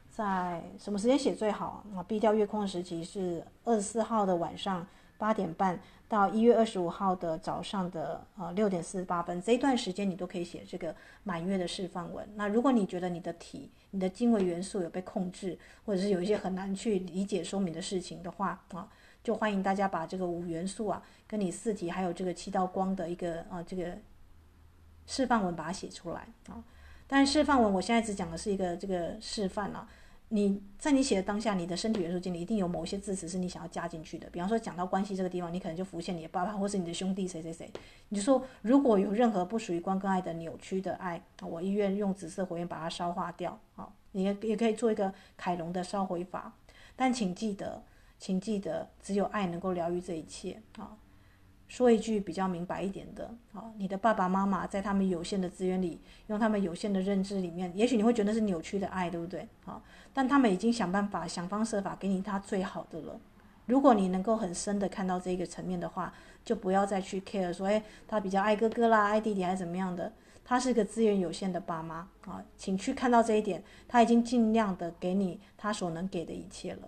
[0.10, 2.00] 在什么时间写最好啊？
[2.04, 4.88] 避掉月空的时期是二十四号的晚上
[5.18, 5.78] 八点半。
[6.14, 12.24] 到一月二十五号的早上的呃六点四十八分，这一段时间你都可以写这个满月的示范文。
[12.36, 18.88] 那如果你觉得你的体、你的经纬元素有被控制，或者是有一些很难去理解说明的事情的话啊，
[19.24, 23.98] 就欢迎大家把这个五元素啊，跟你四体还有这个七道光的一个啊这个
[25.08, 26.64] 示范文把它写出来啊。
[27.08, 29.90] 但是示范文我现在只讲的是一个这个示范啊。
[30.36, 34.28] 你在你写的当下，你的身体元素经历一定有某些字词是你想要加进去的。
[34.32, 37.70] 比方说，讲到关系这个地方，你可能就浮现你的爸爸或是你的兄弟谁谁谁。
[38.10, 43.60] 你就说，如果有任何不属于光跟爱的扭曲的爱，我意愿用紫色火焰把它烧化掉。
[43.76, 46.52] 好，你也也可以做一个凯龙的烧毁法。
[46.96, 47.84] 但请记得，
[48.18, 50.60] 请记得，只有爱能够疗愈这一切。
[50.80, 50.98] 啊。
[51.74, 59.48] 说一句比较明白一点的，啊，你的爸爸妈妈在他们有限的资源里，用他们有限的认知里面，也许你会觉得是扭曲的爱，对不对？
[59.66, 59.82] 啊，
[60.14, 63.20] 但他们已经想办法、想方设法给你他最好的了，
[63.66, 66.14] 如果你能够很深的看到这个层面的话，
[66.46, 70.14] 就不要再去 care 说，哎，他比较爱哥哥啦，爱弟弟还是怎么样的？
[70.46, 76.88] 他是个资源有限的爸妈啊，请去看到这一点，他已经尽量的给你他所能给的一切了。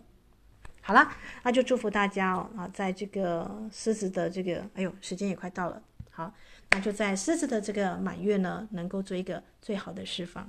[0.88, 1.12] 好啦，
[1.42, 5.82] 那就祝福大家哦啊，在这个狮子的这个，哎呦，时间也快到了，
[6.12, 6.32] 好，
[6.70, 10.48] 那就在狮子的这个满月呢，能够做一个最好的释放。